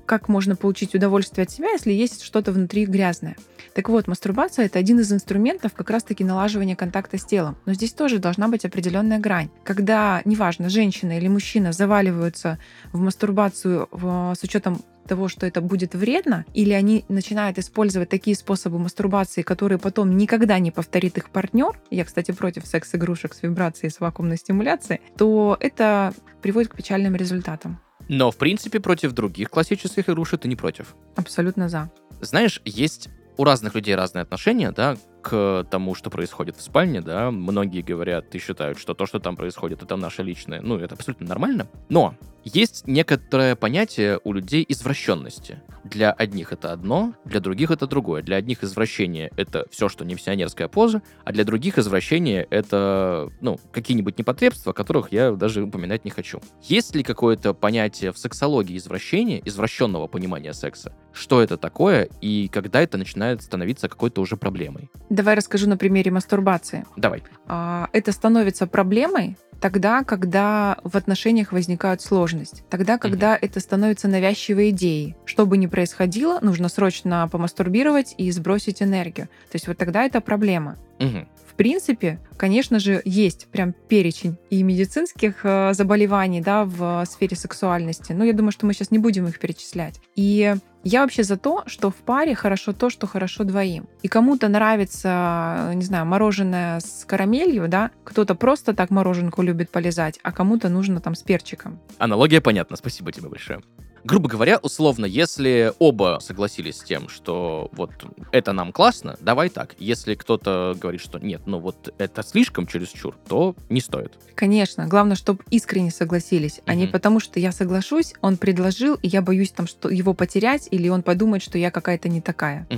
как 0.06 0.28
можно 0.28 0.56
получить 0.56 0.94
удовольствие 0.94 1.44
от 1.44 1.50
себя, 1.50 1.70
если 1.72 1.92
есть 1.92 2.22
что-то 2.22 2.52
внутри 2.52 2.86
грязное. 2.86 3.36
Так 3.74 3.88
вот, 3.90 4.06
мастурбация 4.06 4.64
это 4.64 4.78
один 4.78 5.00
из 5.00 5.12
инструментов 5.12 5.74
как 5.74 5.90
раз-таки 5.90 6.24
налаживания 6.24 6.76
контакта 6.76 7.18
с 7.18 7.24
телом. 7.24 7.58
Но 7.66 7.74
здесь 7.74 7.92
тоже 7.92 8.18
должна 8.18 8.48
быть 8.48 8.64
определенная 8.64 9.18
грань. 9.18 9.50
Когда, 9.64 10.22
неважно, 10.24 10.70
женщина 10.70 11.18
или 11.18 11.28
мужчина 11.28 11.72
заваливаются 11.72 12.58
в 12.92 13.00
мастурбацию 13.00 13.88
с 13.92 14.42
учетом 14.42 14.80
того, 15.06 15.28
что 15.28 15.46
это 15.46 15.60
будет 15.60 15.94
вредно, 15.94 16.44
или 16.52 16.72
они 16.72 17.04
начинают 17.08 17.58
использовать 17.58 18.08
такие 18.08 18.36
способы 18.36 18.78
мастурбации, 18.78 19.42
которые 19.42 19.78
потом 19.78 20.16
никогда 20.16 20.58
не 20.58 20.70
повторит 20.70 21.16
их 21.16 21.30
партнер, 21.30 21.78
я, 21.90 22.04
кстати, 22.04 22.32
против 22.32 22.66
секс-игрушек 22.66 23.34
с 23.34 23.42
вибрацией 23.42 23.90
с 23.90 24.00
вакуумной 24.00 24.36
стимуляцией, 24.36 25.00
то 25.16 25.56
это 25.60 26.12
приводит 26.42 26.72
к 26.72 26.76
печальным 26.76 27.14
результатам. 27.14 27.78
Но, 28.08 28.30
в 28.30 28.36
принципе, 28.36 28.80
против 28.80 29.12
других 29.12 29.50
классических 29.50 30.08
игрушек 30.08 30.40
ты 30.40 30.48
не 30.48 30.56
против. 30.56 30.94
Абсолютно 31.16 31.68
за. 31.68 31.90
Знаешь, 32.20 32.60
есть 32.64 33.08
у 33.36 33.44
разных 33.44 33.74
людей 33.74 33.94
разные 33.94 34.22
отношения, 34.22 34.72
да, 34.72 34.96
к 35.26 35.66
тому, 35.68 35.96
что 35.96 36.08
происходит 36.08 36.56
в 36.56 36.62
спальне, 36.62 37.00
да. 37.00 37.32
Многие 37.32 37.82
говорят 37.82 38.32
и 38.36 38.38
считают, 38.38 38.78
что 38.78 38.94
то, 38.94 39.06
что 39.06 39.18
там 39.18 39.34
происходит, 39.34 39.82
это 39.82 39.96
наше 39.96 40.22
личное. 40.22 40.60
Ну, 40.60 40.78
это 40.78 40.94
абсолютно 40.94 41.26
нормально. 41.26 41.66
Но 41.88 42.14
есть 42.44 42.86
некоторое 42.86 43.56
понятие 43.56 44.20
у 44.22 44.32
людей 44.32 44.64
извращенности. 44.68 45.60
Для 45.82 46.12
одних 46.12 46.52
это 46.52 46.72
одно, 46.72 47.14
для 47.24 47.40
других 47.40 47.72
это 47.72 47.88
другое. 47.88 48.22
Для 48.22 48.36
одних 48.36 48.62
извращение— 48.62 49.32
это 49.36 49.66
все, 49.72 49.88
что 49.88 50.04
не 50.04 50.14
миссионерская 50.14 50.68
поза, 50.68 51.02
а 51.24 51.32
для 51.32 51.42
других 51.42 51.76
извращение— 51.76 52.46
это, 52.50 53.32
ну, 53.40 53.58
какие-нибудь 53.72 54.16
непотребства, 54.18 54.70
о 54.70 54.74
которых 54.74 55.10
я 55.10 55.32
даже 55.32 55.64
упоминать 55.64 56.04
не 56.04 56.12
хочу. 56.12 56.40
Есть 56.62 56.94
ли 56.94 57.02
какое-то 57.02 57.52
понятие 57.52 58.12
в 58.12 58.18
сексологии 58.18 58.76
извращения, 58.76 59.42
извращенного 59.44 60.06
понимания 60.06 60.52
секса? 60.52 60.94
Что 61.16 61.40
это 61.40 61.56
такое 61.56 62.10
и 62.20 62.48
когда 62.52 62.82
это 62.82 62.98
начинает 62.98 63.40
становиться 63.42 63.88
какой-то 63.88 64.20
уже 64.20 64.36
проблемой? 64.36 64.90
Давай 65.08 65.34
расскажу 65.34 65.66
на 65.66 65.78
примере 65.78 66.10
мастурбации. 66.10 66.84
Давай. 66.96 67.22
А, 67.46 67.88
Это 67.94 68.12
становится 68.12 68.66
проблемой 68.66 69.38
тогда, 69.58 70.04
когда 70.04 70.76
в 70.84 70.94
отношениях 70.94 71.52
возникает 71.52 72.02
сложность. 72.02 72.64
Тогда, 72.68 72.98
когда 72.98 73.38
это 73.40 73.60
становится 73.60 74.08
навязчивой 74.08 74.70
идеей. 74.70 75.16
Что 75.24 75.46
бы 75.46 75.56
ни 75.56 75.66
происходило, 75.66 76.38
нужно 76.42 76.68
срочно 76.68 77.26
помастурбировать 77.32 78.14
и 78.18 78.30
сбросить 78.30 78.82
энергию. 78.82 79.28
То 79.50 79.54
есть 79.54 79.68
вот 79.68 79.78
тогда 79.78 80.04
это 80.04 80.20
проблема. 80.20 80.76
Мгм. 80.98 81.26
В 81.48 81.54
принципе, 81.54 82.20
конечно 82.36 82.78
же, 82.78 83.00
есть 83.06 83.46
прям 83.46 83.72
перечень 83.72 84.36
и 84.50 84.62
медицинских 84.62 85.36
э, 85.44 85.72
заболеваний 85.72 86.42
да, 86.42 86.64
в 86.64 87.06
сфере 87.06 87.34
сексуальности. 87.36 88.12
Но 88.12 88.24
я 88.24 88.34
думаю, 88.34 88.52
что 88.52 88.66
мы 88.66 88.74
сейчас 88.74 88.90
не 88.90 88.98
будем 88.98 89.26
их 89.26 89.38
перечислять. 89.38 89.98
И 90.16 90.54
я 90.86 91.02
вообще 91.02 91.24
за 91.24 91.36
то, 91.36 91.64
что 91.66 91.90
в 91.90 91.96
паре 91.96 92.34
хорошо 92.34 92.72
то, 92.72 92.90
что 92.90 93.06
хорошо 93.06 93.42
двоим. 93.44 93.88
И 94.02 94.08
кому-то 94.08 94.48
нравится, 94.48 95.72
не 95.74 95.82
знаю, 95.82 96.06
мороженое 96.06 96.78
с 96.78 97.04
карамелью, 97.04 97.66
да, 97.68 97.90
кто-то 98.04 98.36
просто 98.36 98.72
так 98.72 98.90
мороженку 98.90 99.42
любит 99.42 99.70
полезать, 99.70 100.20
а 100.22 100.30
кому-то 100.30 100.68
нужно 100.68 101.00
там 101.00 101.16
с 101.16 101.22
перчиком. 101.22 101.80
Аналогия 101.98 102.40
понятна, 102.40 102.76
спасибо 102.76 103.10
тебе 103.10 103.28
большое. 103.28 103.62
Грубо 104.06 104.28
говоря, 104.28 104.58
условно, 104.58 105.04
если 105.04 105.72
оба 105.80 106.18
согласились 106.22 106.76
с 106.76 106.84
тем, 106.84 107.08
что 107.08 107.68
вот 107.72 107.90
это 108.30 108.52
нам 108.52 108.70
классно, 108.70 109.16
давай 109.20 109.48
так. 109.48 109.74
Если 109.80 110.14
кто-то 110.14 110.76
говорит, 110.80 111.00
что 111.00 111.18
нет, 111.18 111.42
ну 111.46 111.58
вот 111.58 111.92
это 111.98 112.22
слишком 112.22 112.68
чересчур, 112.68 113.16
то 113.28 113.56
не 113.68 113.80
стоит. 113.80 114.12
Конечно, 114.36 114.86
главное, 114.86 115.16
чтобы 115.16 115.42
искренне 115.50 115.90
согласились, 115.90 116.60
а 116.66 116.76
не 116.76 116.86
потому, 116.86 117.18
что 117.18 117.40
я 117.40 117.50
соглашусь, 117.50 118.14
он 118.20 118.36
предложил, 118.36 118.94
и 118.94 119.08
я 119.08 119.22
боюсь 119.22 119.50
там, 119.50 119.66
что 119.66 119.88
его 119.88 120.14
потерять, 120.14 120.68
или 120.70 120.88
он 120.88 121.02
подумает, 121.02 121.42
что 121.42 121.58
я 121.58 121.72
какая-то 121.72 122.08
не 122.08 122.20
такая. 122.20 122.68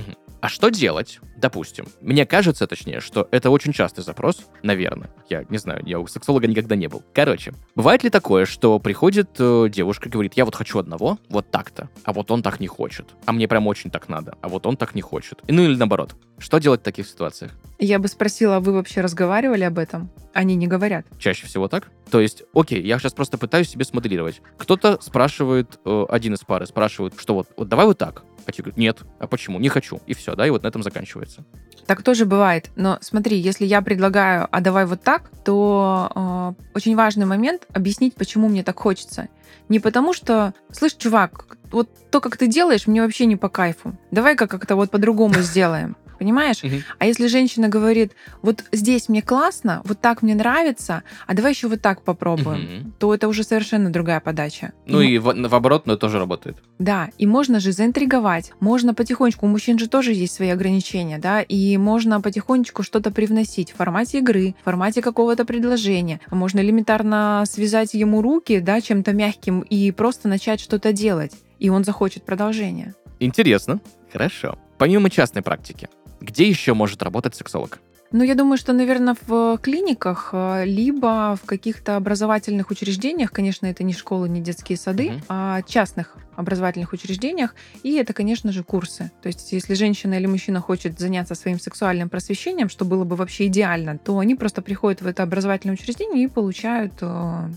А 0.41 0.47
что 0.47 0.69
делать? 0.69 1.19
Допустим, 1.35 1.87
мне 2.01 2.25
кажется, 2.25 2.65
точнее, 2.65 3.01
что 3.01 3.27
это 3.31 3.49
очень 3.49 3.73
частый 3.73 4.03
запрос, 4.05 4.45
наверное. 4.63 5.09
Я 5.29 5.43
не 5.49 5.57
знаю, 5.57 5.83
я 5.85 5.99
у 5.99 6.07
сексолога 6.07 6.47
никогда 6.47 6.75
не 6.77 6.87
был. 6.87 7.03
Короче, 7.13 7.53
бывает 7.75 8.03
ли 8.03 8.09
такое, 8.09 8.45
что 8.45 8.79
приходит 8.79 9.31
э, 9.37 9.67
девушка 9.69 10.07
и 10.07 10.11
говорит, 10.11 10.33
я 10.35 10.45
вот 10.45 10.55
хочу 10.55 10.79
одного, 10.79 11.18
вот 11.29 11.51
так-то, 11.51 11.89
а 12.03 12.13
вот 12.13 12.31
он 12.31 12.41
так 12.41 12.59
не 12.59 12.67
хочет, 12.67 13.15
а 13.25 13.31
мне 13.31 13.47
прям 13.47 13.67
очень 13.67 13.91
так 13.91 14.09
надо, 14.09 14.35
а 14.41 14.49
вот 14.49 14.65
он 14.65 14.77
так 14.77 14.95
не 14.95 15.01
хочет. 15.01 15.41
И, 15.47 15.51
ну 15.51 15.63
или 15.63 15.75
наоборот. 15.75 16.15
Что 16.37 16.59
делать 16.59 16.81
в 16.81 16.83
таких 16.83 17.07
ситуациях? 17.07 17.51
Я 17.79 17.99
бы 17.99 18.07
спросила, 18.07 18.57
а 18.57 18.59
вы 18.59 18.73
вообще 18.73 19.01
разговаривали 19.01 19.63
об 19.63 19.77
этом? 19.77 20.09
Они 20.33 20.55
не 20.55 20.67
говорят. 20.67 21.05
Чаще 21.17 21.47
всего 21.47 21.67
так? 21.67 21.91
То 22.09 22.21
есть, 22.21 22.43
окей, 22.53 22.81
я 22.81 22.97
сейчас 22.97 23.13
просто 23.13 23.37
пытаюсь 23.37 23.69
себе 23.69 23.85
смоделировать. 23.85 24.41
Кто-то 24.57 24.99
спрашивает, 25.01 25.79
э, 25.85 26.05
один 26.09 26.33
из 26.33 26.39
пары 26.39 26.65
спрашивает, 26.65 27.13
что 27.17 27.35
вот, 27.35 27.47
вот 27.57 27.67
давай 27.67 27.85
вот 27.85 27.97
так. 27.97 28.23
А 28.45 28.51
те 28.51 28.63
говорят, 28.63 28.77
нет, 28.77 29.01
а 29.19 29.27
почему? 29.27 29.59
Не 29.59 29.69
хочу. 29.69 30.01
И 30.07 30.13
все, 30.13 30.35
да, 30.35 30.47
и 30.47 30.49
вот 30.49 30.63
на 30.63 30.67
этом 30.67 30.81
заканчивается. 30.81 31.45
Так 31.89 32.03
тоже 32.03 32.27
бывает. 32.27 32.69
Но 32.75 32.99
смотри, 33.01 33.39
если 33.39 33.65
я 33.65 33.81
предлагаю, 33.81 34.47
а 34.51 34.61
давай 34.61 34.85
вот 34.85 35.01
так, 35.01 35.31
то 35.43 36.55
э, 36.55 36.63
очень 36.75 36.95
важный 36.95 37.25
момент 37.25 37.65
объяснить, 37.73 38.13
почему 38.13 38.47
мне 38.47 38.63
так 38.63 38.77
хочется. 38.77 39.27
Не 39.69 39.79
потому 39.79 40.13
что, 40.13 40.53
слышь, 40.71 40.93
чувак, 40.93 41.57
вот 41.71 41.89
то, 42.11 42.21
как 42.21 42.37
ты 42.37 42.45
делаешь, 42.45 42.85
мне 42.85 43.01
вообще 43.01 43.25
не 43.25 43.37
по 43.37 43.49
кайфу. 43.49 43.95
Давай-ка 44.11 44.45
как-то 44.45 44.75
вот 44.75 44.91
по-другому 44.91 45.33
сделаем. 45.39 45.97
Понимаешь? 46.19 46.61
Мгм. 46.63 46.83
А 46.99 47.05
если 47.05 47.27
женщина 47.27 47.69
говорит, 47.69 48.11
вот 48.41 48.63
здесь 48.73 49.07
мне 49.09 49.21
классно, 49.21 49.81
вот 49.85 50.01
так 50.01 50.21
мне 50.21 50.35
нравится, 50.35 51.03
а 51.25 51.33
давай 51.33 51.53
еще 51.53 51.67
вот 51.69 51.81
так 51.81 52.01
попробуем, 52.03 52.61
Мгм. 52.81 52.93
то 52.99 53.13
это 53.13 53.27
уже 53.27 53.43
совершенно 53.43 53.89
другая 53.91 54.19
подача. 54.19 54.73
Ну 54.85 55.01
И 55.01 55.13
и 55.13 55.17
в, 55.17 55.33
в 55.33 55.55
оборот, 55.55 55.85
но 55.87 55.95
тоже 55.95 56.19
работает. 56.19 56.57
да, 56.77 57.09
и 57.17 57.25
можно 57.25 57.59
же 57.59 57.71
заинтриговать, 57.71 58.51
можно 58.59 58.93
потихонечку, 58.93 59.45
у 59.45 59.49
мужчин 59.49 59.79
же 59.79 59.87
тоже 59.87 60.13
есть 60.13 60.33
свои 60.35 60.49
ограничения, 60.49 61.17
да, 61.19 61.41
и 61.41 61.77
можно 61.77 62.19
потихонечку 62.21 62.83
что-то 62.83 63.11
привносить 63.11 63.71
в 63.71 63.75
формате 63.77 64.19
игры, 64.19 64.55
в 64.61 64.65
формате 64.65 65.01
какого-то 65.01 65.45
предложения. 65.45 66.19
Можно 66.31 66.59
элементарно 66.59 67.43
связать 67.47 67.93
ему 67.93 68.21
руки, 68.21 68.59
да, 68.59 68.81
чем-то 68.81 69.13
мягким 69.13 69.61
и 69.61 69.91
просто 69.91 70.27
начать 70.27 70.59
что-то 70.59 70.91
делать, 70.91 71.31
и 71.59 71.69
он 71.69 71.83
захочет 71.85 72.23
продолжения. 72.25 72.93
Интересно. 73.19 73.79
Хорошо. 74.11 74.57
Помимо 74.77 75.09
частной 75.09 75.41
практики, 75.41 75.87
где 76.21 76.47
еще 76.47 76.73
может 76.73 77.01
работать 77.03 77.35
сексолог? 77.35 77.79
Ну, 78.11 78.23
я 78.23 78.33
думаю, 78.33 78.57
что, 78.57 78.73
наверное, 78.73 79.15
в 79.27 79.59
клиниках, 79.61 80.29
э, 80.33 80.63
либо 80.65 81.37
в 81.39 81.45
каких-то 81.45 81.95
образовательных 81.95 82.71
учреждениях, 82.71 83.31
конечно, 83.31 83.67
это 83.67 83.83
не 83.83 83.93
школы, 83.93 84.27
не 84.27 84.41
детские 84.41 84.79
сады, 84.79 85.11
Мгм. 85.11 85.21
а 85.29 85.61
частных 85.61 86.15
образовательных 86.35 86.91
учреждениях, 86.91 87.53
и 87.83 87.93
это, 87.97 88.13
конечно 88.13 88.51
же, 88.51 88.63
курсы. 88.63 89.11
То 89.21 89.27
есть, 89.27 89.51
если 89.51 89.75
женщина 89.75 90.15
или 90.15 90.25
мужчина 90.25 90.59
хочет 90.59 90.97
заняться 90.99 91.35
своим 91.35 91.59
сексуальным 91.59 92.09
просвещением, 92.09 92.69
что 92.69 92.83
было 92.83 93.03
бы 93.03 93.15
вообще 93.15 93.45
идеально, 93.45 93.99
то 93.99 94.17
они 94.17 94.33
просто 94.33 94.63
приходят 94.63 95.03
в 95.03 95.07
это 95.07 95.21
образовательное 95.21 95.75
учреждение 95.75 96.23
и 96.23 96.27
получают 96.27 96.93
э, 97.01 97.49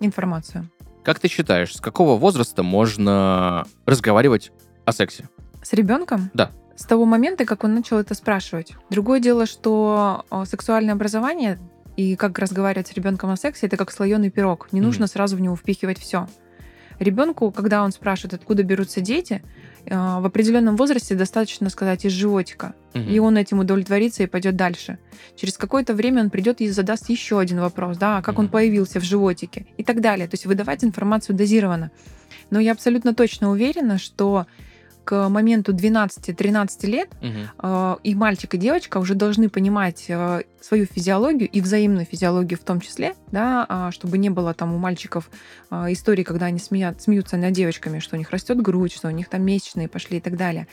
информацию. 0.00 0.68
Как 1.04 1.20
ты 1.20 1.28
считаешь, 1.28 1.76
с 1.76 1.80
какого 1.80 2.18
возраста 2.18 2.64
можно 2.64 3.64
разговаривать 3.86 4.50
о 4.86 4.92
сексе? 4.92 5.28
С 5.62 5.72
ребенком? 5.72 6.30
Да. 6.34 6.50
С 6.80 6.86
того 6.86 7.04
момента, 7.04 7.44
как 7.44 7.62
он 7.64 7.74
начал 7.74 7.98
это 7.98 8.14
спрашивать. 8.14 8.72
Другое 8.88 9.20
дело, 9.20 9.44
что 9.44 10.24
сексуальное 10.46 10.94
образование 10.94 11.58
и 11.96 12.16
как 12.16 12.38
разговаривать 12.38 12.88
с 12.88 12.94
ребенком 12.94 13.28
о 13.30 13.36
сексе, 13.36 13.66
это 13.66 13.76
как 13.76 13.90
слоеный 13.92 14.30
пирог. 14.30 14.68
Не 14.72 14.80
Мгм. 14.80 14.86
нужно 14.88 15.06
сразу 15.06 15.36
в 15.36 15.40
него 15.42 15.56
впихивать 15.56 15.98
все. 15.98 16.26
Ребенку, 16.98 17.50
когда 17.50 17.82
он 17.84 17.92
спрашивает, 17.92 18.32
откуда 18.34 18.62
берутся 18.62 19.00
дети, 19.02 19.42
э, 19.84 19.94
в 19.94 20.24
определенном 20.24 20.76
возрасте 20.76 21.14
достаточно 21.14 21.68
сказать 21.68 22.06
из 22.06 22.12
животика. 22.12 22.74
Мгм. 22.94 23.08
И 23.10 23.18
он 23.18 23.36
этим 23.36 23.58
удовлетворится 23.58 24.22
и 24.22 24.26
пойдет 24.26 24.56
дальше. 24.56 24.98
Через 25.36 25.58
какое-то 25.58 25.92
время 25.94 26.22
он 26.22 26.30
придет 26.30 26.62
и 26.62 26.68
задаст 26.70 27.10
еще 27.10 27.38
один 27.40 27.60
вопрос, 27.60 27.98
да, 27.98 28.18
а 28.18 28.22
как 28.22 28.38
он 28.38 28.46
Мгм. 28.46 28.52
появился 28.52 29.00
в 29.00 29.04
животике 29.04 29.66
и 29.76 29.84
так 29.84 30.00
далее. 30.00 30.28
То 30.28 30.34
есть 30.34 30.46
выдавать 30.46 30.82
информацию 30.84 31.36
дозированно. 31.36 31.90
Но 32.50 32.58
я 32.58 32.72
абсолютно 32.72 33.14
точно 33.14 33.50
уверена, 33.50 33.98
что 33.98 34.46
к 35.10 35.28
моменту 35.28 35.72
12-13 35.72 36.86
лет 36.86 37.08
Мгм. 37.20 37.50
э, 37.64 37.96
и 38.04 38.14
мальчик, 38.14 38.54
и 38.54 38.58
девочка 38.58 38.98
уже 38.98 39.16
должны 39.16 39.48
понимать 39.48 40.04
э, 40.06 40.42
свою 40.60 40.86
физиологию 40.86 41.48
и 41.50 41.60
взаимную 41.60 42.06
физиологию 42.06 42.56
в 42.56 42.62
том 42.62 42.80
числе, 42.80 43.14
да, 43.32 43.66
а, 43.68 43.90
чтобы 43.90 44.18
не 44.18 44.30
было 44.30 44.54
там 44.54 44.72
у 44.72 44.78
мальчиков 44.78 45.28
э, 45.72 45.86
историй, 45.92 46.22
когда 46.22 46.46
они 46.46 46.60
смеят, 46.60 47.02
смеются 47.02 47.36
над 47.36 47.52
девочками, 47.52 47.98
что 47.98 48.14
у 48.14 48.18
них 48.20 48.30
растет 48.30 48.62
грудь, 48.62 48.92
что 48.92 49.08
у 49.08 49.10
них 49.10 49.28
там 49.28 49.42
месячные 49.42 49.88
пошли 49.88 50.18
и 50.18 50.20
так 50.20 50.36
далее. 50.36 50.68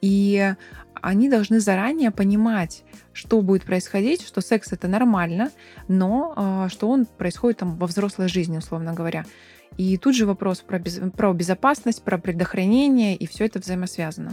И 0.00 0.52
они 1.00 1.28
должны 1.28 1.60
заранее 1.60 2.10
понимать, 2.10 2.82
что 3.12 3.40
будет 3.40 3.62
происходить, 3.62 4.26
что 4.26 4.40
секс 4.40 4.72
это 4.72 4.88
нормально, 4.88 5.52
но 5.86 6.34
э, 6.36 6.68
что 6.70 6.88
он 6.88 7.06
происходит 7.06 7.58
там 7.58 7.76
во 7.76 7.86
взрослой 7.86 8.26
жизни, 8.26 8.58
условно 8.58 8.94
говоря. 8.94 9.24
И 9.76 9.96
тут 9.98 10.14
же 10.16 10.26
вопрос 10.26 10.60
про, 10.60 10.78
без- 10.78 11.00
про 11.16 11.32
безопасность, 11.32 12.02
про 12.02 12.18
предохранение, 12.18 13.14
и 13.16 13.26
все 13.26 13.44
это 13.44 13.58
взаимосвязано. 13.58 14.32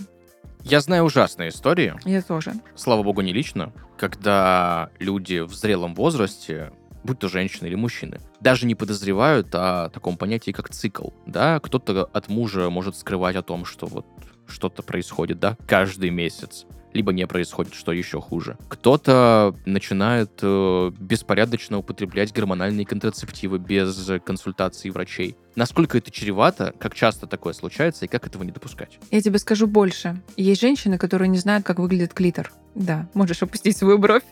Я 0.64 0.80
знаю 0.80 1.04
ужасные 1.04 1.50
истории, 1.50 1.94
Я 2.06 2.22
тоже. 2.22 2.54
слава 2.76 3.04
богу, 3.04 3.20
не 3.22 3.34
лично, 3.34 3.74
когда 3.98 4.90
люди 5.00 5.40
в 5.42 5.54
зрелом 5.54 5.94
возрасте, 5.94 6.72
будь 7.04 7.20
то 7.20 7.28
женщины 7.28 7.68
или 7.68 7.76
мужчины, 7.76 8.20
даже 8.40 8.66
не 8.66 8.74
подозревают 8.76 9.48
о 9.54 9.90
таком 9.90 10.16
понятии, 10.16 10.52
как 10.52 10.70
цикл. 10.70 11.10
Да, 11.26 11.60
кто-то 11.60 12.06
от 12.06 12.30
мужа 12.30 12.70
может 12.70 12.96
скрывать 12.96 13.36
о 13.36 13.42
том, 13.44 13.66
что 13.66 13.88
вот 13.88 14.06
что-то 14.48 14.84
происходит, 14.84 15.40
да, 15.40 15.58
каждый 15.68 16.10
месяц. 16.12 16.66
Либо 16.94 17.12
не 17.12 17.28
происходит, 17.28 17.74
что 17.74 17.92
еще 17.92 18.22
хуже. 18.22 18.58
Кто-то 18.70 19.56
начинает 19.66 20.32
э, 20.42 20.92
беспорядочно 21.00 21.80
употреблять 21.80 22.32
гормональные 22.34 22.86
контрацептивы 22.86 23.58
без 23.58 24.10
консультации 24.24 24.90
врачей. 24.90 25.36
Насколько 25.56 25.98
это 25.98 26.12
чревато, 26.12 26.74
как 26.80 26.96
часто 26.96 27.28
такое 27.28 27.54
случается 27.54 28.06
и 28.06 28.08
как 28.08 28.26
этого 28.28 28.44
не 28.44 28.52
допускать? 28.52 29.00
Я 29.12 29.22
тебе 29.22 29.40
скажу 29.40 29.68
больше. 29.68 30.22
Есть 30.38 30.62
женщины, 30.62 30.98
которые 30.98 31.30
не 31.30 31.38
знают, 31.38 31.66
как 31.66 31.80
выглядит 31.80 32.14
клитор. 32.14 32.52
Да, 32.76 33.08
можешь 33.14 33.44
опустить 33.44 33.78
свою 33.78 33.98
бровь. 33.98 34.24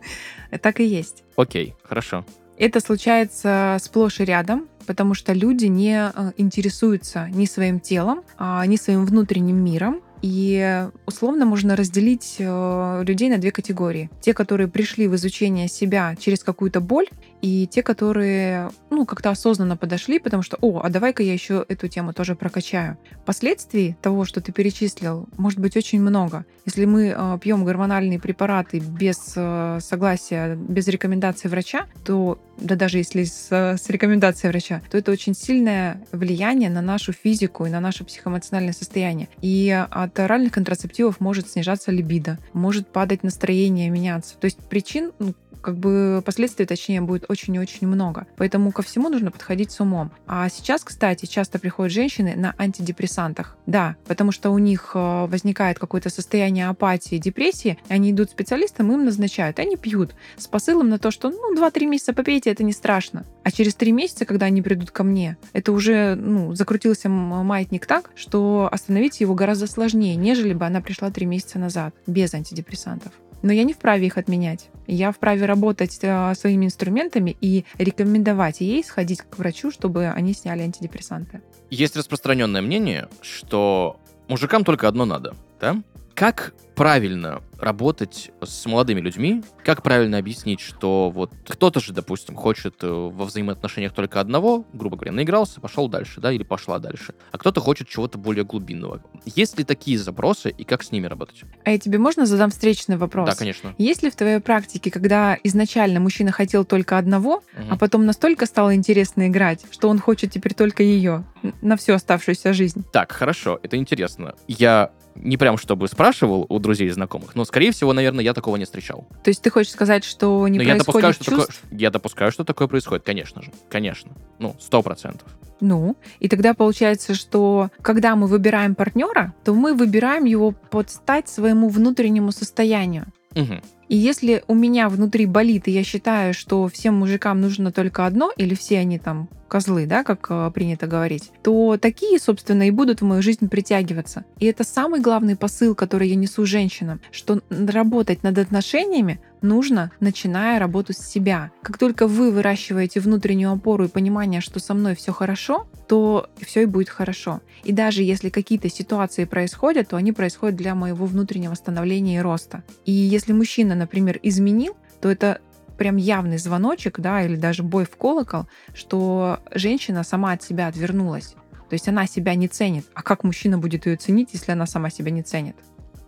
Так 0.61 0.79
и 0.79 0.85
есть. 0.85 1.23
Окей, 1.35 1.75
хорошо. 1.83 2.25
Это 2.57 2.79
случается 2.79 3.77
сплошь 3.81 4.19
и 4.19 4.25
рядом, 4.25 4.67
потому 4.85 5.13
что 5.13 5.33
люди 5.33 5.65
не 5.65 6.11
э, 6.13 6.31
интересуются 6.37 7.27
ни 7.29 7.45
своим 7.45 7.79
телом, 7.79 8.23
а, 8.37 8.65
ни 8.65 8.75
своим 8.75 9.05
внутренним 9.05 9.63
миром. 9.63 10.01
И 10.21 10.87
условно 11.05 11.45
можно 11.45 11.75
разделить 11.75 12.35
э, 12.37 13.03
людей 13.05 13.29
на 13.29 13.39
две 13.39 13.51
категории. 13.51 14.09
Те, 14.21 14.33
которые 14.33 14.67
пришли 14.67 15.07
в 15.07 15.15
изучение 15.15 15.67
себя 15.67 16.15
через 16.19 16.43
какую-то 16.43 16.79
боль, 16.79 17.07
и 17.41 17.67
те, 17.67 17.83
которые 17.83 18.69
ну, 18.89 19.05
как-то 19.05 19.31
осознанно 19.31 19.77
подошли, 19.77 20.19
потому 20.19 20.43
что, 20.43 20.57
о, 20.61 20.81
а 20.83 20.89
давай-ка 20.89 21.23
я 21.23 21.33
еще 21.33 21.65
эту 21.67 21.87
тему 21.87 22.13
тоже 22.13 22.35
прокачаю. 22.35 22.97
Последствий 23.25 23.95
того, 24.01 24.25
что 24.25 24.41
ты 24.41 24.51
перечислил, 24.51 25.27
может 25.37 25.59
быть 25.59 25.75
очень 25.75 26.01
много. 26.01 26.45
Если 26.65 26.85
мы 26.85 27.13
э, 27.15 27.39
пьем 27.41 27.65
гормональные 27.65 28.19
препараты 28.19 28.79
без 28.79 29.33
э, 29.35 29.79
согласия, 29.81 30.55
без 30.55 30.87
рекомендации 30.87 31.47
врача, 31.47 31.87
то, 32.05 32.39
да 32.57 32.75
даже 32.75 32.99
если 32.99 33.23
с, 33.23 33.51
с 33.51 33.89
рекомендацией 33.89 34.51
врача, 34.51 34.81
то 34.91 34.97
это 34.97 35.11
очень 35.11 35.33
сильное 35.33 36.01
влияние 36.11 36.69
на 36.69 36.81
нашу 36.81 37.13
физику 37.13 37.65
и 37.65 37.69
на 37.69 37.79
наше 37.79 38.03
психоэмоциональное 38.03 38.73
состояние. 38.73 39.29
И 39.41 39.71
от 39.89 40.19
оральных 40.19 40.53
контрацептивов 40.53 41.19
может 41.19 41.49
снижаться 41.49 41.91
либидо, 41.91 42.37
может 42.53 42.87
падать 42.87 43.23
настроение, 43.23 43.89
меняться. 43.89 44.35
То 44.37 44.45
есть 44.45 44.59
причин 44.59 45.11
ну, 45.17 45.33
как 45.61 45.77
бы 45.77 46.21
последствий, 46.25 46.65
точнее, 46.65 47.01
будет 47.01 47.25
очень 47.31 47.55
и 47.55 47.59
очень 47.59 47.87
много. 47.87 48.27
Поэтому 48.37 48.71
ко 48.71 48.81
всему 48.81 49.09
нужно 49.09 49.31
подходить 49.31 49.71
с 49.71 49.79
умом. 49.79 50.11
А 50.27 50.49
сейчас, 50.49 50.83
кстати, 50.83 51.25
часто 51.25 51.59
приходят 51.59 51.93
женщины 51.93 52.35
на 52.35 52.53
антидепрессантах. 52.57 53.57
Да, 53.65 53.95
потому 54.05 54.31
что 54.31 54.51
у 54.51 54.57
них 54.57 54.91
э, 54.93 55.25
возникает 55.25 55.79
какое-то 55.79 56.09
состояние 56.09 56.67
апатии, 56.67 57.17
депрессии, 57.17 57.77
они 57.87 58.11
идут 58.11 58.29
к 58.29 58.31
специалистам, 58.31 58.91
им 58.91 59.05
назначают, 59.05 59.59
они 59.59 59.77
пьют 59.77 60.15
с 60.37 60.47
посылом 60.47 60.89
на 60.89 60.99
то, 60.99 61.11
что 61.11 61.29
ну 61.29 61.55
2-3 61.55 61.85
месяца 61.85 62.13
попейте, 62.13 62.51
это 62.51 62.63
не 62.63 62.73
страшно. 62.73 63.25
А 63.43 63.51
через 63.51 63.75
3 63.75 63.91
месяца, 63.91 64.25
когда 64.25 64.47
они 64.47 64.61
придут 64.61 64.91
ко 64.91 65.03
мне, 65.03 65.37
это 65.53 65.71
уже 65.71 66.15
ну, 66.15 66.53
закрутился 66.53 67.09
маятник 67.09 67.85
так, 67.85 68.11
что 68.15 68.69
остановить 68.71 69.21
его 69.21 69.33
гораздо 69.33 69.67
сложнее, 69.67 70.15
нежели 70.15 70.53
бы 70.53 70.65
она 70.65 70.81
пришла 70.81 71.09
3 71.11 71.25
месяца 71.25 71.59
назад 71.59 71.93
без 72.05 72.33
антидепрессантов. 72.33 73.13
Но 73.41 73.51
я 73.51 73.63
не 73.63 73.73
вправе 73.73 74.07
их 74.07 74.17
отменять. 74.17 74.69
Я 74.87 75.11
вправе 75.11 75.45
работать 75.45 75.97
э, 76.01 76.33
своими 76.35 76.65
инструментами 76.65 77.35
и 77.41 77.65
рекомендовать 77.77 78.61
ей 78.61 78.83
сходить 78.83 79.21
к 79.21 79.37
врачу, 79.37 79.71
чтобы 79.71 80.07
они 80.07 80.33
сняли 80.33 80.61
антидепрессанты. 80.61 81.41
Есть 81.69 81.95
распространенное 81.95 82.61
мнение, 82.61 83.07
что 83.21 83.99
мужикам 84.27 84.63
только 84.63 84.87
одно 84.87 85.05
надо, 85.05 85.35
да? 85.59 85.81
Как 86.21 86.53
правильно 86.75 87.41
работать 87.59 88.29
с 88.43 88.67
молодыми 88.67 88.99
людьми? 88.99 89.43
Как 89.63 89.81
правильно 89.81 90.19
объяснить, 90.19 90.59
что 90.59 91.09
вот 91.09 91.31
кто-то 91.47 91.79
же, 91.79 91.93
допустим, 91.93 92.35
хочет 92.35 92.75
э, 92.83 92.87
во 92.87 93.25
взаимоотношениях 93.25 93.91
только 93.91 94.19
одного, 94.19 94.67
грубо 94.71 94.97
говоря, 94.97 95.13
наигрался, 95.13 95.59
пошел 95.59 95.87
дальше, 95.87 96.21
да, 96.21 96.31
или 96.31 96.43
пошла 96.43 96.77
дальше, 96.77 97.15
а 97.31 97.39
кто-то 97.39 97.59
хочет 97.59 97.87
чего-то 97.87 98.19
более 98.19 98.45
глубинного. 98.45 99.01
Есть 99.25 99.57
ли 99.57 99.63
такие 99.63 99.97
запросы 99.97 100.51
и 100.51 100.63
как 100.63 100.83
с 100.83 100.91
ними 100.91 101.07
работать? 101.07 101.41
А 101.65 101.71
я 101.71 101.79
тебе 101.79 101.97
можно 101.97 102.27
задам 102.27 102.51
встречный 102.51 102.97
вопрос? 102.97 103.27
Да, 103.27 103.33
конечно. 103.33 103.73
Есть 103.79 104.03
ли 104.03 104.11
в 104.11 104.15
твоей 104.15 104.41
практике, 104.41 104.91
когда 104.91 105.35
изначально 105.43 105.99
мужчина 105.99 106.31
хотел 106.31 106.65
только 106.65 106.99
одного, 106.99 107.41
Мгм. 107.53 107.73
а 107.73 107.77
потом 107.77 108.05
настолько 108.05 108.45
стало 108.45 108.75
интересно 108.75 109.27
играть, 109.27 109.65
что 109.71 109.89
он 109.89 109.97
хочет 109.97 110.31
теперь 110.31 110.53
только 110.53 110.83
ее 110.83 111.23
на 111.63 111.77
всю 111.77 111.93
оставшуюся 111.93 112.53
жизнь? 112.53 112.83
Так, 112.93 113.11
хорошо, 113.11 113.59
это 113.63 113.75
интересно. 113.77 114.35
Я 114.47 114.91
не 115.15 115.37
прям 115.37 115.57
чтобы 115.57 115.87
спрашивал 115.87 116.45
у 116.49 116.59
друзей 116.59 116.87
и 116.87 116.91
знакомых, 116.91 117.35
но, 117.35 117.45
скорее 117.45 117.71
всего, 117.71 117.93
наверное, 117.93 118.23
я 118.23 118.33
такого 118.33 118.57
не 118.57 118.65
встречал. 118.65 119.07
То 119.23 119.29
есть 119.29 119.41
ты 119.41 119.49
хочешь 119.49 119.71
сказать, 119.71 120.03
что 120.03 120.47
не 120.47 120.57
Но 120.57 120.63
я 120.63 120.75
допускаю, 120.75 121.03
происходит 121.03 121.15
что 121.15 121.31
такое, 121.31 121.45
чувств? 121.47 121.63
я 121.71 121.89
допускаю, 121.91 122.31
что 122.31 122.43
такое 122.43 122.67
происходит, 122.67 123.03
конечно 123.03 123.41
же. 123.41 123.51
Конечно. 123.69 124.11
Ну, 124.39 124.55
сто 124.59 124.81
процентов. 124.81 125.27
Ну, 125.59 125.95
и 126.19 126.27
тогда 126.27 126.53
получается, 126.55 127.13
что 127.13 127.69
когда 127.81 128.15
мы 128.15 128.27
выбираем 128.27 128.73
партнера, 128.73 129.33
то 129.43 129.53
мы 129.53 129.75
выбираем 129.75 130.25
его 130.25 130.51
под 130.51 130.89
стать 130.89 131.29
своему 131.29 131.69
внутреннему 131.69 132.31
состоянию. 132.31 133.05
Мгм. 133.35 133.61
И 133.87 133.97
если 133.97 134.43
у 134.47 134.53
меня 134.53 134.87
внутри 134.87 135.25
болит, 135.25 135.67
и 135.67 135.71
я 135.71 135.83
считаю, 135.83 136.33
что 136.33 136.67
всем 136.69 136.95
мужикам 136.95 137.41
нужно 137.41 137.71
только 137.71 138.05
одно, 138.05 138.31
или 138.37 138.55
все 138.55 138.79
они 138.79 138.99
там 138.99 139.27
козлы, 139.49 139.85
да, 139.85 140.05
как 140.05 140.27
э, 140.29 140.49
принято 140.53 140.87
говорить, 140.87 141.29
то 141.43 141.77
такие, 141.77 142.19
собственно, 142.19 142.65
и 142.65 142.71
будут 142.71 143.01
в 143.01 143.05
мою 143.05 143.21
жизнь 143.21 143.49
притягиваться. 143.49 144.23
И 144.39 144.45
это 144.45 144.63
самый 144.63 145.01
главный 145.01 145.35
посыл, 145.35 145.75
который 145.75 146.07
я 146.07 146.15
несу 146.15 146.45
женщинам, 146.45 147.01
что 147.11 147.41
работать 147.49 148.23
над 148.23 148.37
отношениями 148.37 149.19
нужно, 149.41 149.91
начиная 149.99 150.59
работу 150.59 150.93
с 150.93 150.97
себя. 150.97 151.51
Как 151.61 151.77
только 151.77 152.07
вы 152.07 152.31
выращиваете 152.31 152.99
внутреннюю 152.99 153.51
опору 153.51 153.85
и 153.85 153.89
понимание, 153.89 154.41
что 154.41 154.59
со 154.59 154.73
мной 154.73 154.95
все 154.95 155.11
хорошо, 155.11 155.67
то 155.87 156.29
все 156.39 156.63
и 156.63 156.65
будет 156.65 156.89
хорошо. 156.89 157.41
И 157.63 157.71
даже 157.71 158.03
если 158.03 158.29
какие-то 158.29 158.69
ситуации 158.69 159.25
происходят, 159.25 159.89
то 159.89 159.97
они 159.97 160.11
происходят 160.11 160.55
для 160.55 160.75
моего 160.75 161.05
внутреннего 161.05 161.53
становления 161.55 162.17
и 162.17 162.21
роста. 162.21 162.63
И 162.85 162.91
если 162.91 163.33
мужчина, 163.33 163.75
например, 163.75 164.19
изменил, 164.23 164.75
то 165.01 165.09
это 165.09 165.41
прям 165.77 165.97
явный 165.97 166.37
звоночек, 166.37 166.99
да, 166.99 167.23
или 167.23 167.35
даже 167.35 167.63
бой 167.63 167.85
в 167.85 167.97
колокол, 167.97 168.45
что 168.73 169.39
женщина 169.51 170.03
сама 170.03 170.33
от 170.33 170.43
себя 170.43 170.67
отвернулась. 170.67 171.35
То 171.71 171.75
есть 171.75 171.87
она 171.87 172.05
себя 172.05 172.35
не 172.35 172.47
ценит. 172.47 172.85
А 172.93 173.01
как 173.01 173.23
мужчина 173.23 173.57
будет 173.57 173.85
ее 173.85 173.95
ценить, 173.95 174.29
если 174.33 174.51
она 174.51 174.65
сама 174.65 174.89
себя 174.89 175.09
не 175.09 175.23
ценит? 175.23 175.55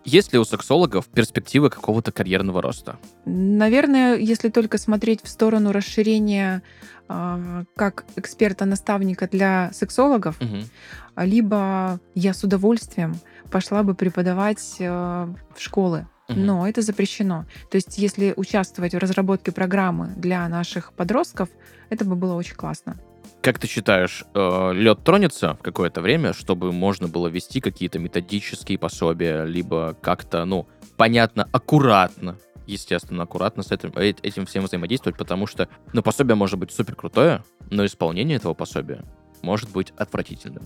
Есть 0.04 0.32
ли 0.32 0.38
у 0.38 0.44
сексологов 0.44 1.06
перспективы 1.06 1.70
какого-то 1.70 2.12
карьерного 2.12 2.60
роста? 2.60 2.96
Наверное, 3.24 4.16
если 4.16 4.50
только 4.50 4.78
смотреть 4.78 5.22
в 5.22 5.28
сторону 5.28 5.72
расширения 5.72 6.62
а, 7.08 7.64
как 7.76 8.04
эксперта-наставника 8.16 9.28
для 9.28 9.70
сексологов, 9.72 10.40
Мгм. 10.40 10.64
либо 11.16 12.00
я 12.14 12.32
с 12.34 12.44
удовольствием 12.44 13.16
пошла 13.50 13.82
бы 13.82 13.94
преподавать 13.94 14.76
э, 14.78 14.88
в 15.54 15.60
школы. 15.60 16.06
Мгм. 16.28 16.46
Но 16.46 16.66
это 16.68 16.80
запрещено. 16.80 17.44
То 17.70 17.76
есть, 17.76 17.98
если 17.98 18.32
участвовать 18.36 18.94
в 18.94 18.98
разработке 18.98 19.52
программы 19.52 20.14
для 20.16 20.48
наших 20.48 20.94
подростков, 20.94 21.50
это 21.90 22.04
бы 22.06 22.16
было 22.16 22.34
очень 22.34 22.54
классно. 22.56 22.96
Как 23.44 23.58
ты 23.58 23.66
считаешь, 23.66 24.24
э, 24.34 24.72
лед 24.72 25.04
тронется 25.04 25.52
в 25.52 25.58
какое-то 25.58 26.00
время, 26.00 26.32
чтобы 26.32 26.72
можно 26.72 27.08
было 27.08 27.28
вести 27.28 27.60
какие-то 27.60 27.98
методические 27.98 28.78
пособия, 28.78 29.44
либо 29.44 29.94
как-то, 30.00 30.46
ну, 30.46 30.66
понятно, 30.96 31.46
аккуратно, 31.52 32.38
естественно, 32.66 33.24
аккуратно 33.24 33.62
с 33.62 33.70
этим, 33.70 33.92
э- 33.96 34.14
этим 34.22 34.46
всем 34.46 34.64
взаимодействовать, 34.64 35.18
потому 35.18 35.46
что, 35.46 35.68
ну, 35.92 36.02
пособие 36.02 36.36
может 36.36 36.58
быть 36.58 36.72
супер 36.72 36.94
крутое, 36.94 37.44
но 37.68 37.84
исполнение 37.84 38.38
этого 38.38 38.54
пособия 38.54 39.04
может 39.42 39.70
быть 39.70 39.92
отвратительным. 39.98 40.62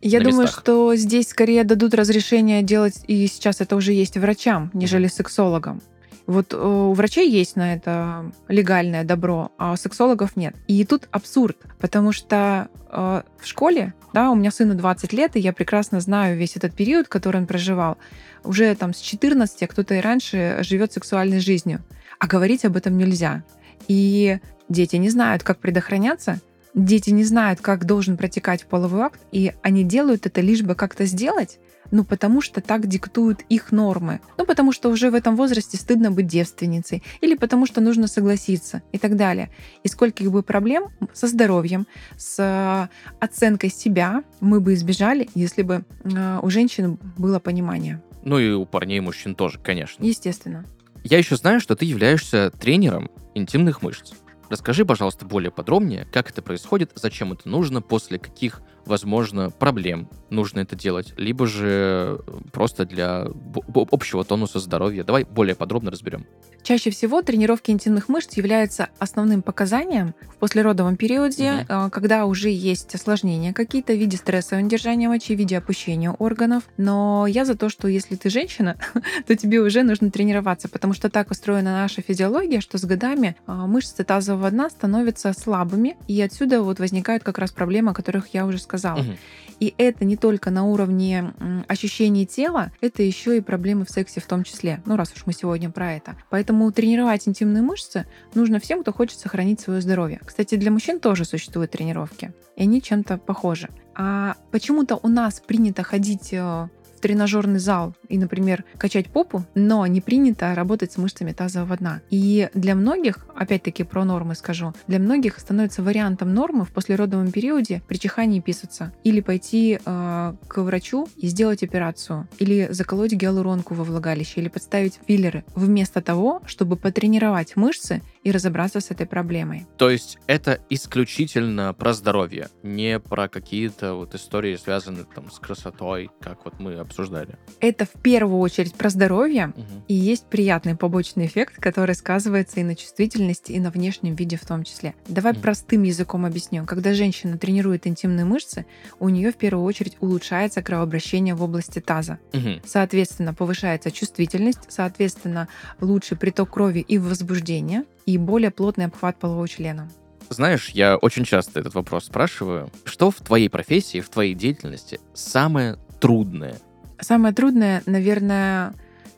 Я 0.00 0.20
думаю, 0.20 0.44
местах. 0.44 0.62
что 0.62 0.96
здесь 0.96 1.28
скорее 1.28 1.64
дадут 1.64 1.92
разрешение 1.92 2.62
делать, 2.62 3.04
и 3.08 3.26
сейчас 3.26 3.60
это 3.60 3.76
уже 3.76 3.92
есть 3.92 4.16
врачам, 4.16 4.70
нежели 4.72 5.06
сексологам. 5.06 5.82
Вот 6.26 6.52
э, 6.52 6.56
у 6.56 6.92
врачей 6.92 7.30
есть 7.30 7.56
на 7.56 7.74
это 7.74 8.32
легальное 8.48 9.04
добро, 9.04 9.52
а 9.58 9.72
у 9.72 9.76
сексологов 9.76 10.36
нет. 10.36 10.54
И 10.66 10.84
тут 10.84 11.08
абсурд, 11.10 11.56
потому 11.80 12.12
что 12.12 12.68
э, 12.90 13.22
в 13.40 13.46
школе, 13.46 13.94
да, 14.12 14.30
у 14.30 14.34
меня 14.34 14.50
сыну 14.50 14.74
20 14.74 15.12
лет, 15.12 15.36
и 15.36 15.40
я 15.40 15.52
прекрасно 15.52 16.00
знаю 16.00 16.36
весь 16.36 16.56
этот 16.56 16.74
период, 16.74 17.08
который 17.08 17.38
он 17.38 17.46
проживал. 17.46 17.98
Уже 18.44 18.74
там 18.74 18.94
с 18.94 19.00
14, 19.00 19.62
а 19.62 19.66
кто-то 19.66 19.94
и 19.94 20.00
раньше 20.00 20.58
живет 20.62 20.92
сексуальной 20.92 21.40
жизнью. 21.40 21.80
А 22.18 22.26
говорить 22.26 22.64
об 22.64 22.76
этом 22.76 22.96
нельзя. 22.96 23.42
И 23.88 24.38
дети 24.68 24.96
не 24.96 25.10
знают, 25.10 25.42
как 25.42 25.58
предохраняться, 25.58 26.40
дети 26.74 27.10
не 27.10 27.24
знают, 27.24 27.60
как 27.60 27.84
должен 27.84 28.16
протекать 28.16 28.64
половой 28.66 29.02
акт, 29.02 29.20
и 29.32 29.52
они 29.62 29.84
делают 29.84 30.26
это 30.26 30.40
лишь 30.40 30.62
бы 30.62 30.74
как-то 30.74 31.04
сделать, 31.04 31.58
ну, 31.92 32.04
потому 32.04 32.40
что 32.40 32.60
так 32.60 32.88
диктуют 32.88 33.42
их 33.50 33.70
нормы. 33.70 34.20
Ну, 34.38 34.46
потому 34.46 34.72
что 34.72 34.88
уже 34.88 35.10
в 35.10 35.14
этом 35.14 35.36
возрасте 35.36 35.76
стыдно 35.76 36.10
быть 36.10 36.26
девственницей. 36.26 37.02
Или 37.20 37.36
потому 37.36 37.66
что 37.66 37.80
нужно 37.80 38.08
согласиться 38.08 38.82
и 38.92 38.98
так 38.98 39.16
далее. 39.16 39.50
И 39.84 39.88
скольких 39.88 40.32
бы 40.32 40.42
проблем 40.42 40.88
со 41.12 41.28
здоровьем, 41.28 41.86
с 42.16 42.38
э, 42.38 42.88
оценкой 43.20 43.70
себя 43.70 44.24
мы 44.40 44.60
бы 44.60 44.72
избежали, 44.72 45.28
если 45.34 45.62
бы 45.62 45.84
э, 46.04 46.40
у 46.42 46.48
женщин 46.48 46.98
было 47.18 47.38
понимание. 47.38 48.02
Ну 48.24 48.38
и 48.38 48.50
у 48.52 48.64
парней 48.64 48.98
и 48.98 49.00
мужчин 49.00 49.34
тоже, 49.34 49.58
конечно. 49.58 50.02
Естественно. 50.02 50.64
Я 51.04 51.18
еще 51.18 51.36
знаю, 51.36 51.60
что 51.60 51.76
ты 51.76 51.84
являешься 51.84 52.50
тренером 52.58 53.10
интимных 53.34 53.82
мышц. 53.82 54.12
Расскажи, 54.48 54.84
пожалуйста, 54.84 55.24
более 55.24 55.50
подробнее, 55.50 56.06
как 56.12 56.30
это 56.30 56.42
происходит, 56.42 56.92
зачем 56.94 57.32
это 57.32 57.48
нужно, 57.48 57.80
после 57.80 58.18
каких, 58.18 58.60
возможно, 58.86 59.50
проблем 59.50 60.08
нужно 60.30 60.60
это 60.60 60.76
делать, 60.76 61.14
либо 61.16 61.46
же 61.46 62.20
просто 62.52 62.84
для 62.84 63.26
общего 63.74 64.24
тонуса 64.24 64.58
здоровья. 64.58 65.04
Давай 65.04 65.24
более 65.24 65.54
подробно 65.54 65.90
разберем. 65.90 66.26
Чаще 66.62 66.90
всего 66.90 67.22
тренировки 67.22 67.72
интимных 67.72 68.08
мышц 68.08 68.36
являются 68.36 68.88
основным 69.00 69.42
показанием 69.42 70.14
в 70.30 70.36
послеродовом 70.36 70.96
периоде, 70.96 71.66
э, 71.68 71.90
когда 71.90 72.24
уже 72.24 72.50
есть 72.50 72.94
осложнения 72.94 73.52
какие-то 73.52 73.92
в 73.92 73.96
виде 73.96 74.16
стрессового 74.16 74.64
удержания 74.64 75.08
мочи, 75.08 75.34
в 75.34 75.38
виде 75.38 75.58
опущения 75.58 76.12
органов. 76.12 76.62
Но 76.76 77.26
я 77.26 77.44
за 77.44 77.56
то, 77.56 77.68
что 77.68 77.88
если 77.88 78.14
ты 78.14 78.30
женщина, 78.30 78.76
то 79.26 79.34
тебе 79.34 79.60
уже 79.60 79.82
нужно 79.82 80.12
тренироваться, 80.12 80.68
потому 80.68 80.92
что 80.94 81.10
так 81.10 81.32
устроена 81.32 81.72
наша 81.72 82.00
физиология, 82.00 82.60
что 82.60 82.78
с 82.78 82.84
годами 82.84 83.36
э, 83.46 83.52
мышцы 83.52 84.04
тазового 84.04 84.50
дна 84.50 84.70
становятся 84.70 85.32
слабыми, 85.32 85.96
и 86.06 86.20
отсюда 86.22 86.62
вот 86.62 86.78
возникают 86.78 87.24
как 87.24 87.38
раз 87.38 87.50
проблемы, 87.50 87.90
о 87.90 87.94
которых 87.94 88.34
я 88.34 88.46
уже 88.46 88.58
сказала. 88.58 88.71
Мгм. 89.02 89.16
И 89.60 89.74
это 89.78 90.04
не 90.04 90.16
только 90.16 90.50
на 90.50 90.64
уровне 90.64 91.32
ощущений 91.68 92.26
тела, 92.26 92.72
это 92.80 93.02
еще 93.04 93.36
и 93.36 93.40
проблемы 93.40 93.84
в 93.84 93.90
сексе 93.90 94.20
в 94.20 94.26
том 94.26 94.42
числе. 94.42 94.82
Ну, 94.86 94.96
раз 94.96 95.12
уж 95.14 95.24
мы 95.26 95.32
сегодня 95.32 95.70
про 95.70 95.92
это. 95.92 96.16
Поэтому 96.30 96.72
тренировать 96.72 97.28
интимные 97.28 97.62
мышцы 97.62 98.06
нужно 98.34 98.58
всем, 98.58 98.82
кто 98.82 98.92
хочет 98.92 99.20
сохранить 99.20 99.60
свое 99.60 99.80
здоровье. 99.80 100.20
Кстати, 100.24 100.56
для 100.56 100.72
мужчин 100.72 100.98
тоже 100.98 101.24
существуют 101.24 101.70
тренировки, 101.70 102.32
и 102.56 102.62
они 102.62 102.82
чем-то 102.82 103.18
похожи. 103.18 103.68
А 103.94 104.34
почему-то 104.50 104.98
у 105.00 105.08
нас 105.08 105.40
принято 105.40 105.82
ходить 105.82 106.32
э, 106.32 106.68
тренажерный 107.02 107.58
зал 107.58 107.94
и, 108.08 108.16
например, 108.16 108.64
качать 108.78 109.08
попу, 109.08 109.44
но 109.54 109.86
не 109.86 110.00
принято 110.00 110.54
работать 110.54 110.92
с 110.92 110.96
мышцами 110.96 111.32
тазового 111.32 111.76
дна. 111.76 112.00
И 112.08 112.48
для 112.54 112.74
многих, 112.74 113.26
опять-таки 113.34 113.82
про 113.84 114.04
нормы 114.04 114.34
скажу, 114.34 114.72
для 114.86 114.98
многих 114.98 115.38
становится 115.38 115.82
вариантом 115.82 116.32
нормы 116.32 116.64
в 116.64 116.70
послеродовом 116.70 117.32
периоде 117.32 117.82
при 117.88 117.98
чихании 117.98 118.40
писаться. 118.40 118.92
Или 119.04 119.20
пойти 119.20 119.78
э, 119.84 120.34
к 120.46 120.62
врачу 120.62 121.08
и 121.16 121.26
сделать 121.26 121.62
операцию. 121.62 122.28
Или 122.38 122.68
заколоть 122.70 123.12
гиалуронку 123.12 123.74
во 123.74 123.84
влагалище. 123.84 124.40
Или 124.40 124.48
подставить 124.48 125.00
филлеры. 125.06 125.44
Вместо 125.54 126.00
того, 126.00 126.40
чтобы 126.46 126.76
потренировать 126.76 127.56
мышцы 127.56 128.00
и 128.24 128.30
разобраться 128.30 128.80
с 128.80 128.90
этой 128.90 129.06
проблемой. 129.06 129.66
То 129.78 129.90
есть 129.90 130.18
это 130.26 130.60
исключительно 130.70 131.72
про 131.74 131.92
здоровье, 131.92 132.48
не 132.62 132.98
про 133.00 133.28
какие-то 133.28 133.94
вот 133.94 134.14
истории, 134.14 134.56
связанные 134.56 135.04
там 135.14 135.30
с 135.30 135.38
красотой, 135.38 136.10
как 136.20 136.44
вот 136.44 136.60
мы 136.60 136.74
обсуждали. 136.76 137.36
Это 137.60 137.84
в 137.84 138.00
первую 138.02 138.38
очередь 138.40 138.74
про 138.74 138.90
здоровье, 138.90 139.52
Мгм. 139.56 139.84
И 139.88 139.94
есть 139.94 140.26
приятный 140.26 140.76
побочный 140.76 141.26
эффект, 141.26 141.56
который 141.58 141.94
сказывается 141.94 142.60
и 142.60 142.62
на 142.62 142.76
чувствительности, 142.76 143.52
и 143.52 143.60
на 143.60 143.70
внешнем 143.70 144.14
виде 144.14 144.36
в 144.36 144.46
том 144.46 144.62
числе. 144.64 144.94
Давай 145.08 145.32
Мгм. 145.32 145.42
простым 145.42 145.82
языком 145.82 146.24
объясню. 146.24 146.64
Когда 146.64 146.94
женщина 146.94 147.36
тренирует 147.38 147.86
интимные 147.86 148.24
мышцы, 148.24 148.66
у 149.00 149.08
нее 149.08 149.32
в 149.32 149.36
первую 149.36 149.64
очередь 149.64 149.96
улучшается 150.00 150.62
кровообращение 150.62 151.34
в 151.34 151.42
области 151.42 151.80
таза. 151.80 152.18
Мгм. 152.32 152.60
Соответственно, 152.64 153.34
повышается 153.34 153.90
чувствительность, 153.90 154.60
соответственно, 154.68 155.48
лучший 155.80 156.16
приток 156.16 156.50
крови 156.50 156.80
и 156.80 156.98
возбуждение, 156.98 157.84
и 158.06 158.18
более 158.18 158.50
плотный 158.50 158.86
обхват 158.86 159.18
полового 159.18 159.48
члена. 159.48 159.90
Знаешь, 160.28 160.70
я 160.70 160.96
очень 160.96 161.24
часто 161.24 161.60
этот 161.60 161.74
вопрос 161.74 162.06
спрашиваю. 162.06 162.70
Что 162.84 163.10
в 163.10 163.16
твоей 163.16 163.48
профессии, 163.48 164.00
в 164.00 164.08
твоей 164.08 164.34
деятельности 164.34 165.00
самое 165.14 165.76
трудное? 166.00 166.56
Самое 167.00 167.34
трудное, 167.34 167.82
наверное, 167.86 168.74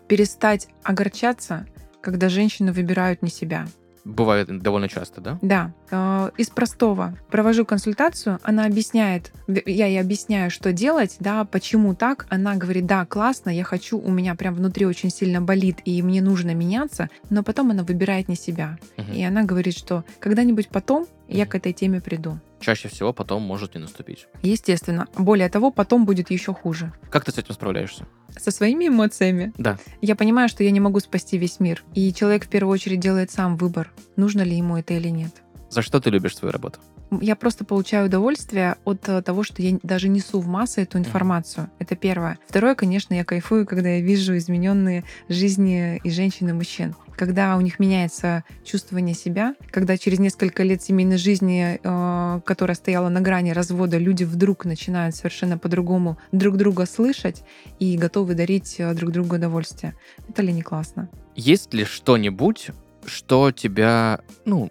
перестать 0.09 0.69
огорчаться, 0.83 1.67
когда 2.01 2.29
женщины 2.29 2.73
выбирают 2.73 3.23
не 3.23 3.31
себя. 3.31 3.67
Бывает 4.05 4.49
довольно 4.61 4.89
часто, 4.89 5.21
да? 5.21 5.39
Да, 5.41 5.73
э, 5.91 6.31
из 6.37 6.51
простого. 6.51 7.17
Провожу 7.31 7.65
консультацию, 7.65 8.39
она 8.43 8.67
объясняет, 8.67 9.33
я 9.47 9.87
ей 9.87 10.01
объясняю, 10.01 10.51
что 10.51 10.73
делать, 10.73 11.17
да, 11.21 11.45
почему 11.45 11.95
так. 11.95 12.27
Она 12.29 12.55
говорит, 12.57 12.87
да, 12.87 13.07
классно, 13.07 13.51
я 13.51 13.65
хочу, 13.65 13.99
у 13.99 14.11
меня 14.11 14.35
прям 14.35 14.55
внутри 14.55 14.85
очень 14.85 15.11
сильно 15.11 15.41
болит, 15.41 15.79
и 15.85 16.03
мне 16.03 16.21
нужно 16.21 16.55
меняться, 16.55 17.09
но 17.31 17.43
потом 17.43 17.71
она 17.71 17.83
выбирает 17.83 18.29
не 18.29 18.37
себя. 18.37 18.79
Мгм. 18.99 19.13
И 19.13 19.23
она 19.23 19.45
говорит, 19.45 19.77
что 19.77 20.05
когда-нибудь 20.21 20.69
потом 20.69 21.07
я 21.29 21.47
к 21.47 21.55
этой 21.55 21.73
теме 21.73 22.01
приду. 22.01 22.39
Чаще 22.65 22.89
всего 22.89 23.13
потом 23.13 23.43
может 23.43 23.75
не 23.75 23.81
наступить. 23.83 24.27
Естественно. 24.41 25.07
Более 25.19 25.51
того, 25.51 25.71
потом 25.71 26.07
будет 26.07 26.31
еще 26.31 26.55
хуже. 26.55 26.95
Как 27.11 27.23
ты 27.27 27.31
с 27.31 27.37
этим 27.37 27.53
справляешься? 27.53 28.07
Со 28.39 28.51
своими 28.51 28.89
эмоциями 28.89 29.53
Да. 29.59 29.79
я 30.01 30.17
понимаю, 30.17 30.49
что 30.49 30.65
я 30.65 30.71
не 30.71 30.81
могу 30.81 30.99
спасти 31.01 31.37
весь 31.37 31.61
мир. 31.61 31.85
И 31.95 32.11
человек 32.15 32.47
в 32.47 32.49
первую 32.49 32.73
очередь 32.73 33.01
делает 33.01 33.31
сам 33.31 33.59
выбор, 33.59 33.93
нужно 34.17 34.41
ли 34.41 34.57
ему 34.57 34.79
это 34.79 34.95
или 34.95 35.09
нет. 35.09 35.31
За 35.69 35.83
что 35.83 36.01
ты 36.01 36.09
любишь 36.09 36.37
свою 36.39 36.53
работу? 36.53 36.81
Я 37.21 37.37
просто 37.37 37.65
получаю 37.65 38.07
удовольствие 38.07 38.77
от 38.85 39.09
э, 39.09 39.23
того, 39.23 39.43
что 39.43 39.63
я 39.63 39.79
даже 39.83 40.09
несу 40.09 40.41
в 40.41 40.47
массы 40.47 40.83
эту 40.83 40.99
информацию. 40.99 41.71
Это 41.79 41.97
первое. 41.97 42.39
Второе, 42.49 42.75
конечно, 42.75 43.15
я 43.15 43.25
кайфую, 43.25 43.67
когда 43.67 43.89
я 43.89 44.01
вижу 44.01 44.37
измененные 44.37 45.05
жизни 45.29 46.01
и 46.03 46.11
женщин, 46.11 46.49
и 46.49 46.53
мужчин. 46.53 46.95
Когда 47.17 47.57
у 47.57 47.61
них 47.61 47.79
меняется 47.79 48.45
чувствование 48.65 49.15
себя, 49.15 49.55
когда 49.71 49.97
через 49.97 50.19
несколько 50.19 50.63
лет 50.63 50.83
семейной 50.83 51.17
жизни, 51.17 51.81
э, 51.83 52.41
которая 52.45 52.75
стояла 52.75 53.09
на 53.09 53.21
грани 53.21 53.51
развода, 53.51 53.99
люди 53.99 54.25
вдруг 54.25 54.65
начинают 54.65 55.15
совершенно 55.15 55.59
по-другому 55.59 56.19
друг 56.33 56.57
друга 56.57 56.87
слышать 56.87 57.43
и 57.79 57.97
готовы 57.97 58.35
дарить 58.35 58.77
э, 58.79 58.93
друг 58.95 59.13
другу 59.13 59.37
удовольствие. 59.37 59.95
Это 60.29 60.43
ли 60.43 60.53
не 60.53 60.63
классно? 60.63 61.09
Есть 61.37 61.75
ли 61.75 61.85
что-нибудь, 61.85 62.71
что 63.07 63.51
тебя, 63.51 64.21
ну, 64.45 64.71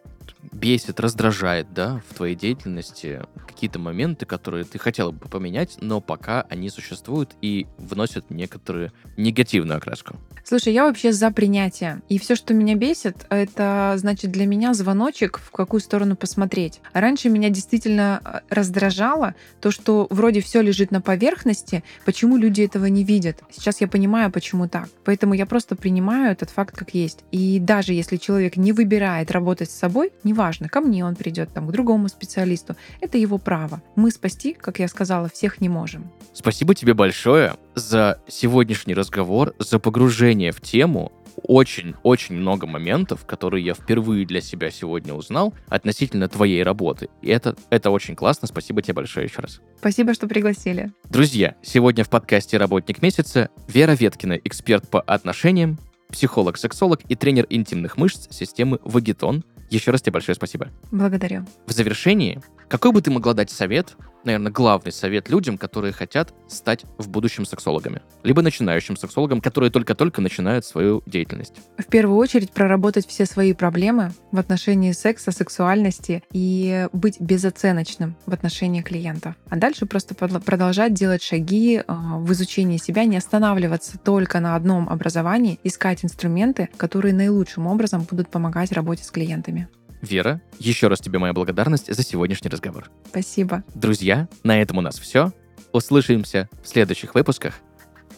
бесит, 0.51 0.99
раздражает, 0.99 1.73
да, 1.73 2.01
в 2.09 2.15
твоей 2.15 2.35
деятельности? 2.35 3.21
Какие-то 3.47 3.79
моменты, 3.79 4.25
которые 4.25 4.65
ты 4.65 4.79
хотела 4.79 5.11
бы 5.11 5.27
поменять, 5.27 5.77
но 5.79 6.01
пока 6.01 6.41
они 6.49 6.69
существуют 6.69 7.35
и 7.41 7.67
вносят 7.77 8.29
некоторую 8.29 8.91
негативную 9.17 9.77
окраску? 9.77 10.17
Слушай, 10.45 10.73
я 10.73 10.83
вообще 10.83 11.13
за 11.13 11.31
принятие. 11.31 12.01
И 12.09 12.19
все, 12.19 12.35
что 12.35 12.53
меня 12.53 12.75
бесит, 12.75 13.25
это 13.29 13.93
значит 13.95 14.31
для 14.31 14.45
меня 14.45 14.73
звоночек, 14.73 15.39
в 15.39 15.51
какую 15.51 15.79
сторону 15.79 16.17
посмотреть. 16.17 16.81
Раньше 16.91 17.29
меня 17.29 17.49
действительно 17.49 18.21
э, 18.23 18.39
раздражало 18.49 19.35
то, 19.61 19.71
что 19.71 20.07
вроде 20.09 20.41
все 20.41 20.61
лежит 20.61 20.91
на 20.91 20.99
поверхности, 20.99 21.83
почему 22.03 22.35
люди 22.35 22.61
этого 22.61 22.87
не 22.87 23.05
видят. 23.05 23.41
Сейчас 23.51 23.79
я 23.79 23.87
понимаю, 23.87 24.31
почему 24.31 24.67
так. 24.67 24.89
Поэтому 25.05 25.33
я 25.33 25.45
просто 25.45 25.77
принимаю 25.77 26.33
этот 26.33 26.49
факт 26.49 26.75
как 26.75 26.93
есть. 26.93 27.23
И 27.31 27.59
даже 27.59 27.93
если 27.93 28.17
человек 28.17 28.57
не 28.57 28.73
выбирает 28.73 29.31
работать 29.31 29.71
с 29.71 29.75
собой, 29.75 30.11
неважно, 30.33 30.67
ко 30.67 30.81
мне 30.81 31.05
он 31.05 31.15
придет, 31.15 31.53
там, 31.53 31.67
к 31.67 31.71
другому 31.71 32.09
специалисту, 32.09 32.75
это 33.01 33.19
его 33.19 33.37
право. 33.37 33.83
Мы 33.95 34.09
спасти, 34.09 34.53
как 34.53 34.79
я 34.79 34.87
сказала, 34.87 35.29
всех 35.29 35.61
не 35.61 35.69
можем. 35.69 36.11
Спасибо 36.33 36.73
тебе 36.73 36.95
большое 36.95 37.53
за 37.75 38.19
сегодняшний 38.27 38.95
разговор, 38.95 39.53
за 39.59 39.77
погружение 39.77 40.51
в 40.51 40.59
тему. 40.59 41.11
очень-очень 41.41 42.35
много 42.35 42.67
моментов, 42.67 43.25
которые 43.25 43.65
я 43.65 43.73
впервые 43.73 44.25
для 44.25 44.41
себя 44.41 44.69
сегодня 44.71 45.13
узнал 45.13 45.53
относительно 45.67 46.27
твоей 46.27 46.63
работы. 46.63 47.09
И 47.21 47.29
это, 47.29 47.55
это 47.69 47.89
очень 47.89 48.15
классно. 48.15 48.47
Спасибо 48.47 48.81
тебе 48.81 48.93
большое 48.93 49.25
еще 49.25 49.41
раз. 49.41 49.61
Спасибо, 49.77 50.13
что 50.13 50.27
пригласили. 50.27 50.91
Друзья, 51.09 51.55
сегодня 51.61 52.03
в 52.03 52.09
подкасте 52.09 52.57
«Работник 52.57 53.01
месяца» 53.01 53.49
Вера 53.67 53.93
Веткина, 53.93 54.33
эксперт 54.43 54.87
по 54.89 55.01
отношениям, 55.01 55.79
психолог-сексолог 56.09 57.01
и 57.07 57.15
тренер 57.15 57.47
интимных 57.49 57.97
мышц 57.97 58.27
системы 58.29 58.79
Вагетон. 58.83 59.43
Еще 59.69 59.91
раз 59.91 60.01
тебе 60.01 60.13
большое 60.13 60.35
спасибо. 60.35 60.69
Благодарю. 60.91 61.45
В 61.65 61.71
завершении, 61.71 62.41
какой 62.69 62.91
бы 62.91 63.01
ты 63.01 63.11
могла 63.11 63.33
дать 63.33 63.49
совет, 63.49 63.95
наверное, 64.25 64.51
главный 64.51 64.91
совет 64.91 65.29
людям, 65.29 65.57
которые 65.57 65.93
хотят 65.93 66.33
стать 66.47 66.85
в 66.97 67.09
будущем 67.09 67.45
сексологами, 67.45 68.01
либо 68.23 68.41
начинающим 68.41 68.97
сексологам, 68.97 69.41
которые 69.41 69.71
только-только 69.71 70.21
начинают 70.21 70.65
свою 70.65 71.03
деятельность? 71.05 71.55
В 71.77 71.85
первую 71.85 72.17
очередь 72.17 72.51
проработать 72.51 73.07
все 73.07 73.25
свои 73.25 73.53
проблемы 73.53 74.11
в 74.31 74.39
отношении 74.39 74.91
секса, 74.91 75.31
сексуальности 75.31 76.23
и 76.31 76.87
быть 76.93 77.19
безоценочным 77.19 78.15
в 78.25 78.33
отношении 78.33 78.81
клиента. 78.81 79.35
А 79.49 79.55
дальше 79.55 79.85
просто 79.85 80.15
продолжать 80.15 80.93
делать 80.93 81.23
шаги 81.23 81.77
э, 81.77 81.83
в 81.87 82.31
изучении 82.33 82.77
себя, 82.77 83.05
не 83.05 83.17
останавливаться 83.17 83.97
только 83.97 84.39
на 84.39 84.55
одном 84.55 84.89
образовании, 84.89 85.59
искать 85.63 86.03
инструменты, 86.03 86.69
которые 86.77 87.13
наилучшим 87.13 87.67
образом 87.67 88.05
будут 88.09 88.29
помогать 88.29 88.71
работе 88.71 89.03
с 89.03 89.11
клиентами. 89.11 89.67
Вера, 90.03 90.41
еще 90.59 90.89
раз 90.89 90.99
тебе 90.99 91.17
моя 91.17 91.31
благодарность 91.31 91.93
за 91.93 92.03
сегодняшний 92.03 92.49
разговор. 92.49 92.91
Спасибо. 93.07 93.63
Друзья, 93.73 94.27
на 94.43 94.61
этом 94.61 94.77
у 94.77 94.81
нас 94.81 94.99
все. 94.99 95.31
Услышимся 95.71 96.49
в 96.61 96.67
следующих 96.67 97.15
выпусках. 97.15 97.55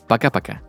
Пока-пока. 0.07 0.61